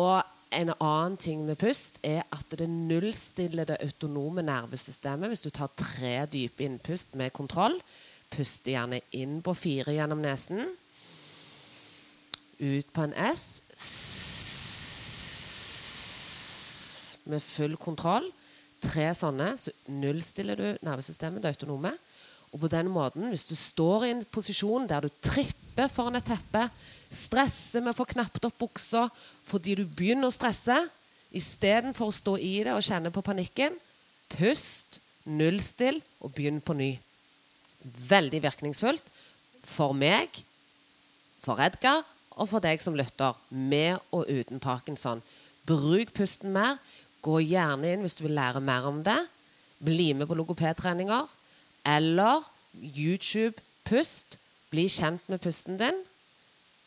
Og 0.00 0.22
en 0.54 0.70
annen 0.72 1.18
ting 1.20 1.42
med 1.44 1.58
pust 1.58 1.98
er 2.06 2.22
at 2.32 2.54
det 2.56 2.68
nullstiller 2.70 3.68
det 3.68 3.80
autonome 3.84 4.44
nervesystemet. 4.46 5.28
Hvis 5.28 5.44
du 5.44 5.50
tar 5.50 5.72
tre 5.76 6.14
dype 6.30 6.64
innpust 6.64 7.18
med 7.18 7.34
kontroll, 7.34 7.76
puster 8.32 8.72
gjerne 8.72 9.02
inn 9.18 9.40
på 9.44 9.52
fire 9.58 9.92
gjennom 9.94 10.22
nesen. 10.22 10.64
Ut 12.62 12.88
på 12.94 13.04
en 13.04 13.14
S. 13.26 13.44
Med 17.28 17.42
full 17.42 17.76
kontroll 17.80 18.30
tre 18.84 19.10
sånne, 19.16 19.54
så 19.58 19.72
nullstiller 19.90 20.58
du 20.58 20.66
nervesystemet, 20.86 21.42
det 21.42 21.54
autonome. 21.54 21.94
Og 22.54 22.60
på 22.62 22.70
den 22.70 22.90
måten, 22.92 23.26
hvis 23.32 23.48
du 23.48 23.56
står 23.58 24.06
i 24.06 24.12
en 24.14 24.22
posisjon 24.30 24.86
der 24.86 25.06
du 25.06 25.10
tripper 25.24 25.90
foran 25.90 26.20
et 26.20 26.28
teppe, 26.28 26.68
stresser 27.10 27.82
med 27.82 27.94
å 27.94 27.98
få 27.98 28.06
knappet 28.12 28.46
opp 28.46 28.60
buksa 28.60 29.08
fordi 29.46 29.74
du 29.80 29.84
begynner 29.86 30.30
å 30.30 30.34
stresse, 30.34 30.76
istedenfor 31.34 32.10
å 32.10 32.14
stå 32.14 32.36
i 32.38 32.54
det 32.66 32.76
og 32.76 32.84
kjenne 32.86 33.10
på 33.14 33.24
panikken, 33.26 33.74
pust, 34.36 35.00
nullstill 35.26 35.98
og 36.22 36.34
begynn 36.36 36.62
på 36.62 36.76
ny. 36.78 36.92
Veldig 38.08 38.40
virkningsfullt 38.46 39.10
for 39.66 39.96
meg, 39.96 40.30
for 41.44 41.60
Edgar 41.60 42.04
og 42.38 42.48
for 42.50 42.64
deg 42.64 42.82
som 42.82 42.96
lytter, 42.98 43.34
med 43.50 43.98
og 44.14 44.30
uten 44.30 44.62
parkinson. 44.62 45.22
Bruk 45.66 46.12
pusten 46.16 46.54
mer. 46.54 46.78
Gå 47.24 47.40
gjerne 47.40 47.94
inn 47.94 48.04
hvis 48.04 48.18
du 48.18 48.26
vil 48.26 48.36
lære 48.36 48.60
mer 48.64 48.88
om 48.90 49.00
det. 49.06 49.18
Bli 49.84 50.12
med 50.12 50.28
på 50.28 50.36
logopedtreninger. 50.38 51.30
Eller 51.88 52.44
YouTube 52.80 53.56
pust. 53.88 54.38
Bli 54.70 54.88
kjent 54.90 55.24
med 55.32 55.40
pusten 55.40 55.78
din. 55.80 56.02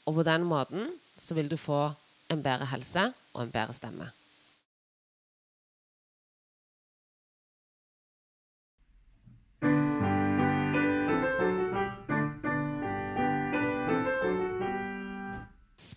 Og 0.06 0.20
på 0.20 0.28
den 0.28 0.46
måten 0.48 0.92
så 1.18 1.38
vil 1.38 1.50
du 1.50 1.58
få 1.58 1.90
en 2.30 2.44
bedre 2.44 2.70
helse 2.74 3.10
og 3.34 3.44
en 3.44 3.52
bedre 3.52 3.74
stemme. 3.74 4.12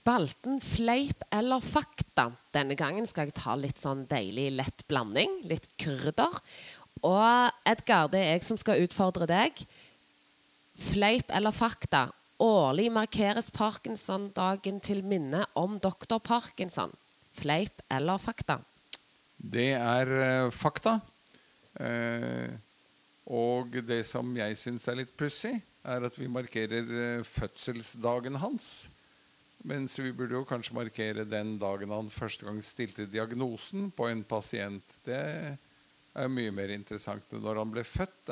Spalten 0.01 0.62
fleip 0.64 1.20
eller 1.30 1.61
fakta. 1.61 2.30
Denne 2.55 2.72
gangen 2.72 3.05
skal 3.05 3.28
jeg 3.28 3.34
ta 3.36 3.53
litt 3.53 3.76
sånn 3.76 4.07
deilig 4.09 4.46
lett 4.57 4.84
blanding. 4.88 5.28
Litt 5.44 5.66
krydder. 5.76 6.38
Og 7.05 7.66
Edgar, 7.68 8.09
det 8.09 8.22
er 8.22 8.30
jeg 8.38 8.46
som 8.46 8.57
skal 8.57 8.80
utfordre 8.80 9.26
deg. 9.28 9.61
Fleip 10.80 11.28
eller 11.36 11.53
fakta. 11.53 12.07
Årlig 12.40 12.86
markeres 12.96 13.51
Parkinson-dagen 13.53 14.78
til 14.80 15.03
minne 15.05 15.42
om 15.61 15.76
doktor 15.84 16.22
Parkinson. 16.24 16.94
Fleip 17.36 17.82
eller 17.92 18.16
fakta? 18.16 18.57
Det 19.36 19.74
er 19.76 20.14
eh, 20.16 20.46
fakta. 20.48 20.94
Eh, 21.76 22.57
og 23.28 23.76
det 23.84 24.01
som 24.09 24.32
jeg 24.38 24.57
syns 24.57 24.88
er 24.88 25.03
litt 25.03 25.12
pussig, 25.20 25.53
er 25.84 26.09
at 26.09 26.16
vi 26.16 26.30
markerer 26.32 26.88
eh, 26.88 27.28
fødselsdagen 27.28 28.40
hans. 28.40 28.88
Mens 29.69 29.99
vi 30.01 30.13
burde 30.17 30.39
jo 30.39 30.47
kanskje 30.49 30.77
markere 30.77 31.27
den 31.29 31.57
dagen 31.61 31.93
han 31.93 32.09
første 32.13 32.47
gang 32.47 32.63
stilte 32.65 33.05
diagnosen 33.11 33.91
på 33.93 34.09
en 34.09 34.23
pasient. 34.25 34.95
Det 35.05 35.21
er 35.21 36.33
mye 36.33 36.53
mer 36.55 36.73
interessant 36.73 37.35
når 37.37 37.61
han 37.61 37.75
ble 37.75 37.85
født. 37.85 38.31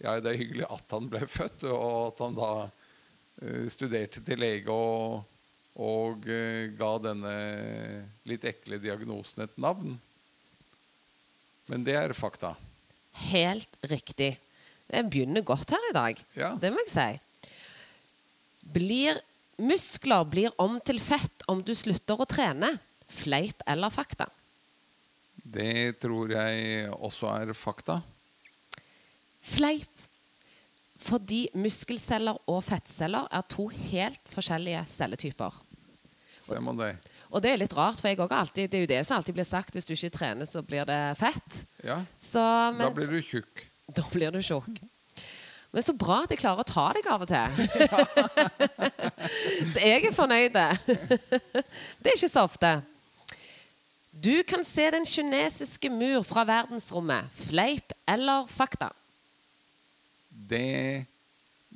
Ja, 0.00 0.16
det 0.20 0.32
er 0.32 0.40
hyggelig 0.40 0.64
at 0.72 0.96
han 0.96 1.10
ble 1.12 1.22
født, 1.28 1.66
og 1.68 2.12
at 2.12 2.24
han 2.24 2.36
da 2.36 2.50
eh, 2.64 3.68
studerte 3.72 4.24
til 4.24 4.40
lege 4.40 4.72
og, 4.72 5.22
og 5.80 6.26
eh, 6.32 6.72
ga 6.76 6.90
denne 7.04 7.36
litt 8.28 8.48
ekle 8.48 8.80
diagnosen 8.80 9.44
et 9.44 9.60
navn. 9.60 9.96
Men 11.68 11.84
det 11.84 11.96
er 12.00 12.16
fakta. 12.16 12.54
Helt 13.28 13.80
riktig. 13.90 14.36
Det 14.86 15.06
begynner 15.10 15.44
godt 15.44 15.72
her 15.74 15.90
i 15.90 15.96
dag. 15.96 16.26
Ja. 16.38 16.52
Det 16.60 16.70
må 16.72 16.84
jeg 16.84 16.92
si. 16.92 17.50
Blir 18.76 19.20
muskler 19.58 20.26
blir 20.28 20.54
om 20.62 20.78
til 20.84 21.00
fett 21.02 21.46
om 21.50 21.62
du 21.64 21.74
slutter 21.76 22.20
å 22.20 22.28
trene? 22.28 22.72
Fleip 23.06 23.62
eller 23.66 23.92
fakta? 23.94 24.28
Det 25.46 25.98
tror 26.02 26.32
jeg 26.34 26.88
også 26.90 27.30
er 27.30 27.52
fakta. 27.54 28.00
Fleip. 29.46 29.92
Fordi 31.06 31.44
muskelceller 31.54 32.38
og 32.50 32.64
fettceller 32.66 33.28
er 33.30 33.44
to 33.52 33.68
helt 33.68 34.32
forskjellige 34.32 34.82
celletyper. 34.90 35.60
Se 36.42 36.58
man 36.62 36.78
det? 36.80 36.94
Og 37.30 37.42
det 37.42 37.52
er 37.52 37.60
litt 37.60 37.74
rart, 37.76 38.00
for 38.00 38.08
alltid, 38.08 38.70
det 38.70 38.78
er 38.78 38.84
jo 38.84 38.90
det 38.90 39.00
som 39.06 39.18
alltid 39.18 39.36
blir 39.36 39.46
sagt 39.46 39.74
hvis 39.74 39.86
du 39.88 39.94
ikke 39.96 40.14
trener, 40.14 40.46
så 40.48 40.62
blir 40.66 40.86
det 40.88 41.00
fett. 41.18 41.62
Ja. 41.84 42.00
Så, 42.22 42.42
men, 42.72 42.86
Da 42.86 42.90
blir 42.94 43.10
du 43.10 43.20
tjukk. 43.22 43.66
Da 43.86 44.06
blir 44.12 44.34
du 44.34 44.40
tjukk. 44.42 44.70
Men 45.74 45.84
så 45.84 45.94
bra 45.96 46.22
at 46.24 46.32
jeg 46.32 46.40
klarer 46.40 46.62
å 46.62 46.68
ta 46.68 46.86
deg 46.96 47.08
av 47.10 47.24
og 47.24 47.30
til. 47.30 47.46
så 49.72 49.82
jeg 49.82 50.06
er 50.08 50.14
fornøyd. 50.14 50.56
det 50.56 52.10
er 52.10 52.14
ikke 52.14 52.30
så 52.32 52.46
ofte. 52.46 52.70
Du 54.16 54.42
kan 54.48 54.64
se 54.64 54.86
den 54.94 55.04
kinesiske 55.04 55.90
mur 55.92 56.22
fra 56.24 56.46
verdensrommet. 56.48 57.28
Fleip 57.36 57.92
eller 58.08 58.46
fakta? 58.48 58.88
Det 60.30 61.04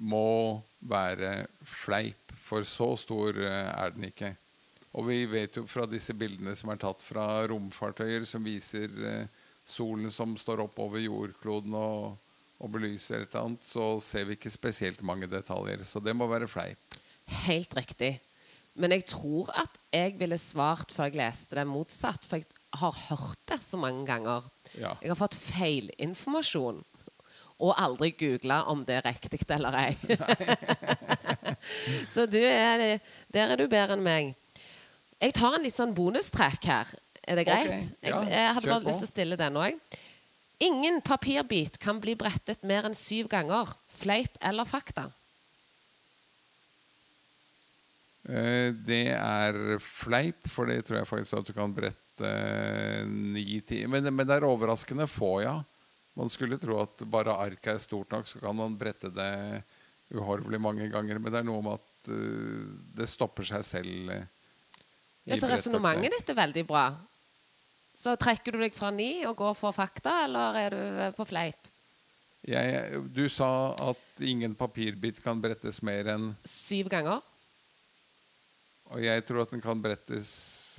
må 0.00 0.60
være 0.80 1.44
fleip, 1.66 2.32
for 2.40 2.64
så 2.64 2.94
stor 2.96 3.36
eh, 3.36 3.68
er 3.74 3.92
den 3.92 4.08
ikke. 4.08 4.32
Og 4.96 5.06
vi 5.06 5.20
vet 5.28 5.60
jo 5.60 5.66
fra 5.68 5.84
disse 5.86 6.14
bildene 6.16 6.54
som 6.56 6.72
er 6.72 6.80
tatt 6.80 7.02
fra 7.04 7.26
romfartøyer, 7.50 8.24
som 8.26 8.42
viser 8.46 8.88
eh, 8.88 9.28
solen 9.68 10.10
som 10.10 10.32
står 10.38 10.64
opp 10.64 10.80
over 10.82 11.02
jordkloden 11.02 11.76
og, 11.76 12.16
og 12.60 12.72
belyser 12.74 13.22
et 13.22 13.30
eller 13.30 13.46
annet, 13.48 13.64
så 13.66 13.94
ser 14.04 14.26
vi 14.28 14.36
ikke 14.36 14.52
spesielt 14.52 15.00
mange 15.06 15.28
detaljer. 15.30 15.82
Så 15.88 16.02
det 16.04 16.14
må 16.16 16.28
være 16.30 16.48
fleip. 16.50 16.98
Helt 17.46 17.74
riktig. 17.76 18.18
Men 18.80 18.94
jeg 18.94 19.06
tror 19.10 19.50
at 19.58 19.80
jeg 19.92 20.14
ville 20.20 20.38
svart 20.38 20.92
før 20.92 21.08
jeg 21.10 21.18
leste 21.20 21.58
det 21.58 21.66
motsatt, 21.68 22.24
for 22.26 22.40
jeg 22.40 22.46
har 22.80 22.96
hørt 23.08 23.42
det 23.50 23.60
så 23.64 23.80
mange 23.80 24.04
ganger. 24.06 24.46
Ja. 24.76 24.94
Jeg 25.02 25.12
har 25.12 25.18
fått 25.18 25.38
feilinformasjon. 25.40 26.84
Og 27.60 27.74
aldri 27.76 28.12
googla 28.16 28.62
om 28.72 28.86
det 28.88 29.00
er 29.00 29.08
riktig 29.10 29.42
eller 29.52 29.74
ei. 29.76 29.96
så 32.14 32.24
du 32.30 32.38
er, 32.40 33.00
der 33.32 33.52
er 33.52 33.60
du 33.60 33.66
bedre 33.68 33.98
enn 33.98 34.04
meg. 34.04 34.32
Jeg 35.20 35.36
tar 35.36 35.58
en 35.58 35.66
litt 35.66 35.76
sånn 35.76 35.92
bonustrekk 35.96 36.70
her. 36.70 36.94
Er 37.28 37.36
det 37.36 37.44
greit? 37.48 37.68
Okay. 37.68 38.08
ja, 38.08 38.22
jeg, 38.24 38.32
jeg 38.32 38.54
hadde 38.56 38.70
bare 38.70 38.86
lyst 38.86 39.02
til 39.04 39.08
å 39.10 39.12
stille 39.12 39.36
den 39.40 39.58
òg. 39.60 39.98
Ingen 40.60 41.00
papirbit 41.00 41.78
kan 41.80 42.00
bli 42.02 42.12
brettet 42.20 42.62
mer 42.68 42.84
enn 42.88 42.96
syv 42.96 43.30
ganger. 43.32 43.70
Fleip 43.88 44.36
eller 44.44 44.68
fakta? 44.68 45.06
Eh, 48.28 48.68
Det 48.76 49.06
er 49.16 49.78
fleip, 49.80 50.44
for 50.52 50.68
det 50.68 50.82
tror 50.84 51.00
jeg 51.00 51.08
faktisk 51.08 51.38
at 51.40 51.48
du 51.48 51.54
kan 51.56 51.72
brette 51.74 52.28
eh, 52.28 53.04
ni 53.08 53.60
timer. 53.64 54.00
Men, 54.00 54.14
men 54.14 54.28
det 54.28 54.36
er 54.36 54.48
overraskende 54.48 55.08
få, 55.08 55.40
ja. 55.46 55.56
Man 56.18 56.28
skulle 56.32 56.58
tro 56.60 56.80
at 56.82 57.00
bare 57.08 57.32
arket 57.46 57.74
er 57.76 57.80
stort 57.80 58.10
nok, 58.12 58.28
så 58.28 58.42
kan 58.42 58.56
man 58.56 58.76
brette 58.76 59.08
det 59.14 59.62
uhorvelig 60.12 60.60
mange 60.60 60.90
ganger. 60.92 61.18
Men 61.22 61.32
det 61.32 61.40
er 61.40 61.48
noe 61.48 61.64
med 61.64 61.78
at 61.80 62.12
eh, 62.12 62.66
det 63.00 63.08
stopper 63.08 63.48
seg 63.48 63.64
selv. 63.64 64.12
Ja, 65.24 65.38
så 65.40 65.48
Resonnementet 65.48 66.12
ditt 66.18 66.32
er 66.34 66.36
veldig 66.44 66.66
bra. 66.68 66.90
Så 68.00 68.14
trekker 68.16 68.56
du 68.56 68.62
deg 68.62 68.76
fra 68.76 68.88
ni 68.94 69.26
og 69.28 69.36
går 69.36 69.56
for 69.58 69.76
fakta, 69.76 70.22
eller 70.24 70.56
er 70.56 70.76
du 70.76 71.02
eh, 71.04 71.12
på 71.16 71.26
fleip? 71.28 71.66
Jeg, 72.48 73.02
du 73.12 73.26
sa 73.28 73.76
at 73.90 74.22
ingen 74.24 74.54
papirbit 74.56 75.18
kan 75.20 75.42
brettes 75.42 75.82
mer 75.84 76.08
enn 76.14 76.30
Syv 76.48 76.88
ganger? 76.88 77.20
Og 78.90 79.04
jeg 79.04 79.22
tror 79.28 79.44
at 79.44 79.52
den 79.52 79.60
kan 79.62 79.78
brettes 79.78 80.30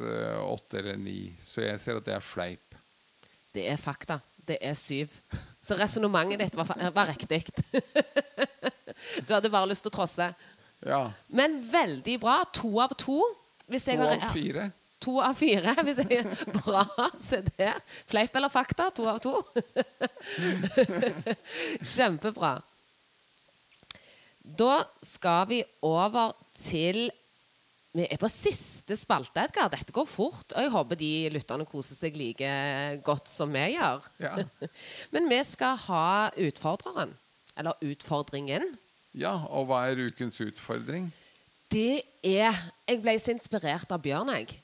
uh, 0.03 0.41
åtte 0.43 0.81
eller 0.81 0.97
ni. 0.99 1.29
Så 1.39 1.61
jeg 1.63 1.77
ser 1.79 2.01
at 2.01 2.07
det 2.09 2.17
er 2.17 2.25
fleip. 2.25 2.75
Det 3.53 3.69
er 3.69 3.79
fakta. 3.79 4.17
Det 4.43 4.57
er 4.59 4.73
syv. 4.75 5.13
Så 5.63 5.77
resonnementet 5.79 6.41
ditt 6.41 6.57
var, 6.59 6.73
var 6.91 7.07
riktig. 7.13 7.45
du 9.27 9.31
hadde 9.31 9.53
bare 9.53 9.69
lyst 9.69 9.85
til 9.85 9.93
å 9.93 9.95
trosse. 10.01 10.27
Ja. 10.83 11.05
Men 11.31 11.61
veldig 11.63 12.17
bra. 12.19 12.41
To 12.57 12.73
av 12.83 12.97
to. 12.99 13.21
Hvis 13.71 13.87
To 13.87 14.09
av 14.09 14.27
fire. 14.33 14.71
To 15.01 15.15
av 15.23 15.33
fire. 15.39 15.73
Hvis 15.85 16.01
jeg, 16.03 16.25
bra, 16.61 16.83
se 17.21 17.39
der. 17.57 17.79
Fleip 18.09 18.35
eller 18.37 18.51
fakta? 18.53 18.89
To 18.93 19.07
av 19.09 19.17
to. 19.23 19.33
Kjempebra. 21.93 22.59
Da 24.41 24.75
skal 25.05 25.47
vi 25.51 25.63
over 25.85 26.33
til 26.57 27.09
Vi 27.91 28.05
er 28.07 28.15
på 28.21 28.29
siste 28.31 28.95
spalte, 28.95 29.41
Edgar. 29.43 29.67
Dette 29.73 29.91
går 29.91 30.05
fort. 30.07 30.53
Og 30.55 30.63
jeg 30.63 30.71
håper 30.71 30.95
de 30.99 31.09
lytterne 31.33 31.65
koser 31.67 31.97
seg 31.99 32.15
like 32.15 32.51
godt 33.03 33.27
som 33.27 33.51
vi 33.51 33.65
gjør. 33.73 34.05
Ja. 34.23 34.37
Men 35.13 35.27
vi 35.27 35.41
skal 35.49 35.75
ha 35.89 36.05
utfordreren. 36.39 37.11
Eller 37.59 37.75
utfordringen. 37.83 38.63
ja, 39.11 39.33
og 39.51 39.65
hva 39.67 39.81
er 39.89 39.99
ukens 40.07 40.39
utfordring? 40.39 41.09
Det 41.71 41.99
er 42.23 42.55
Jeg 42.87 43.01
ble 43.03 43.17
så 43.19 43.33
inspirert 43.35 43.91
av 43.91 43.99
Bjørn, 44.03 44.31
jeg. 44.39 44.55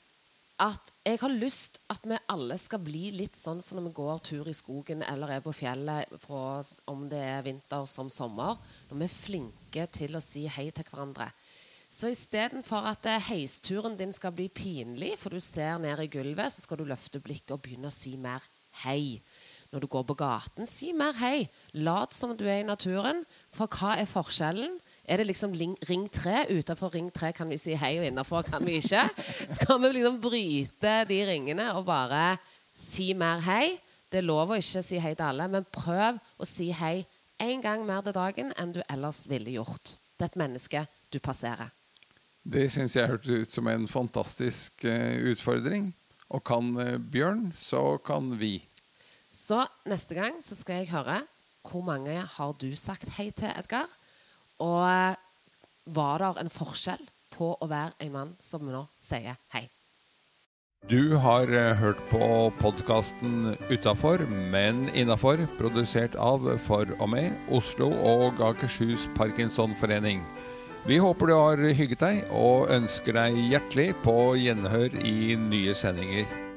At 0.58 0.90
jeg 1.06 1.20
har 1.22 1.30
lyst 1.30 1.76
at 1.92 2.02
vi 2.02 2.16
alle 2.32 2.56
skal 2.58 2.80
bli 2.82 3.12
litt 3.14 3.36
sånn 3.38 3.60
som 3.62 3.78
når 3.78 3.84
vi 3.88 3.98
går 4.00 4.22
tur 4.26 4.48
i 4.50 4.56
skogen 4.56 5.04
eller 5.06 5.36
er 5.36 5.42
på 5.44 5.54
fjellet, 5.54 6.10
fra, 6.24 6.64
om 6.90 7.04
det 7.10 7.20
er 7.22 7.44
vinter 7.46 7.86
som 7.86 8.10
sommer. 8.10 8.58
Når 8.88 8.98
vi 8.98 9.06
er 9.06 9.14
flinke 9.14 9.86
til 9.94 10.18
å 10.18 10.24
si 10.24 10.48
hei 10.50 10.66
til 10.74 10.88
hverandre. 10.90 11.30
Så 11.94 12.10
istedenfor 12.12 12.90
at 12.90 13.06
eh, 13.08 13.22
heisturen 13.30 13.96
din 13.96 14.12
skal 14.12 14.34
bli 14.34 14.48
pinlig, 14.52 15.14
for 15.18 15.32
du 15.32 15.40
ser 15.40 15.78
ned 15.80 16.02
i 16.02 16.10
gulvet, 16.10 16.52
så 16.52 16.66
skal 16.66 16.82
du 16.82 16.88
løfte 16.90 17.22
blikket 17.22 17.54
og 17.54 17.62
begynne 17.64 17.88
å 17.88 17.94
si 17.94 18.16
mer 18.20 18.44
hei. 18.82 19.20
Når 19.70 19.84
du 19.84 19.88
går 19.94 20.04
på 20.10 20.18
gaten, 20.18 20.68
si 20.68 20.90
mer 20.96 21.16
hei. 21.20 21.46
Lat 21.78 22.16
som 22.16 22.34
du 22.36 22.46
er 22.48 22.62
i 22.62 22.66
naturen. 22.66 23.22
For 23.54 23.70
hva 23.70 23.94
er 24.00 24.08
forskjellen? 24.08 24.78
Er 25.08 25.22
det 25.22 25.30
liksom 25.30 25.54
ring 25.88 26.08
3? 26.12 26.44
Utenfor 26.52 26.92
ring 26.92 27.08
3 27.14 27.32
kan 27.32 27.48
vi 27.48 27.56
si 27.56 27.72
hei, 27.80 27.94
og 27.96 28.04
innenfor 28.04 28.44
kan 28.44 28.64
vi 28.66 28.76
ikke. 28.82 29.06
Skal 29.56 29.80
vi 29.80 29.92
liksom 29.94 30.18
bryte 30.20 30.94
de 31.08 31.20
ringene 31.24 31.70
og 31.78 31.86
bare 31.88 32.36
si 32.76 33.14
mer 33.16 33.40
hei? 33.46 33.78
Det 34.12 34.20
er 34.20 34.28
lov 34.28 34.52
å 34.52 34.58
ikke 34.60 34.82
si 34.84 35.00
hei 35.00 35.14
til 35.16 35.24
alle, 35.24 35.48
men 35.48 35.64
prøv 35.72 36.20
å 36.36 36.48
si 36.48 36.68
hei 36.76 37.06
en 37.40 37.64
gang 37.64 37.86
mer 37.88 38.04
til 38.04 38.16
dagen 38.16 38.52
enn 38.60 38.74
du 38.76 38.82
ellers 38.84 39.22
ville 39.30 39.56
gjort. 39.56 39.94
Det 40.18 40.26
er 40.26 40.32
et 40.32 40.40
menneske 40.40 40.84
du 41.12 41.18
passerer. 41.24 41.72
Det 42.44 42.66
syns 42.72 42.96
jeg 42.96 43.08
hørtes 43.08 43.44
ut 43.44 43.54
som 43.54 43.68
en 43.68 43.88
fantastisk 43.88 44.84
eh, 44.88 45.20
utfordring. 45.32 45.90
Og 46.32 46.44
kan 46.44 46.74
eh, 46.82 46.96
Bjørn, 47.00 47.48
så 47.56 47.96
kan 48.04 48.34
vi. 48.40 48.58
Så 49.32 49.62
neste 49.88 50.16
gang 50.18 50.36
så 50.44 50.56
skal 50.58 50.82
jeg 50.82 50.92
høre 50.92 51.22
hvor 51.68 51.84
mange 51.84 52.14
har 52.16 52.52
du 52.60 52.70
sagt 52.76 53.08
hei 53.18 53.28
til, 53.36 53.50
Edgar? 53.52 53.88
Og 54.64 54.82
eh, 54.84 55.18
var 55.94 56.22
det 56.22 56.44
en 56.44 56.52
forskjell 56.52 57.02
på 57.34 57.54
å 57.54 57.68
være 57.70 57.94
en 58.04 58.14
mann 58.14 58.32
som 58.42 58.64
nå 58.66 58.86
sier 59.04 59.38
hei? 59.54 59.68
Du 60.88 61.16
har 61.18 61.50
eh, 61.50 61.74
hørt 61.78 62.00
på 62.10 62.50
podkasten 62.60 63.54
Utafor, 63.68 64.22
men 64.52 64.86
innafor, 64.94 65.42
produsert 65.58 66.14
av 66.16 66.46
For 66.64 66.90
og 66.98 67.10
med 67.12 67.34
Oslo 67.54 67.90
og 67.90 68.42
Akershus 68.50 69.08
Parkinsonforening. 69.18 70.22
Vi 70.86 71.00
håper 71.02 71.28
du 71.28 71.34
har 71.34 71.64
hygget 71.74 72.04
deg, 72.04 72.20
og 72.30 72.70
ønsker 72.72 73.18
deg 73.18 73.40
hjertelig 73.50 73.90
på 74.04 74.18
gjenhør 74.38 74.94
i 75.02 75.34
nye 75.48 75.74
sendinger. 75.76 76.47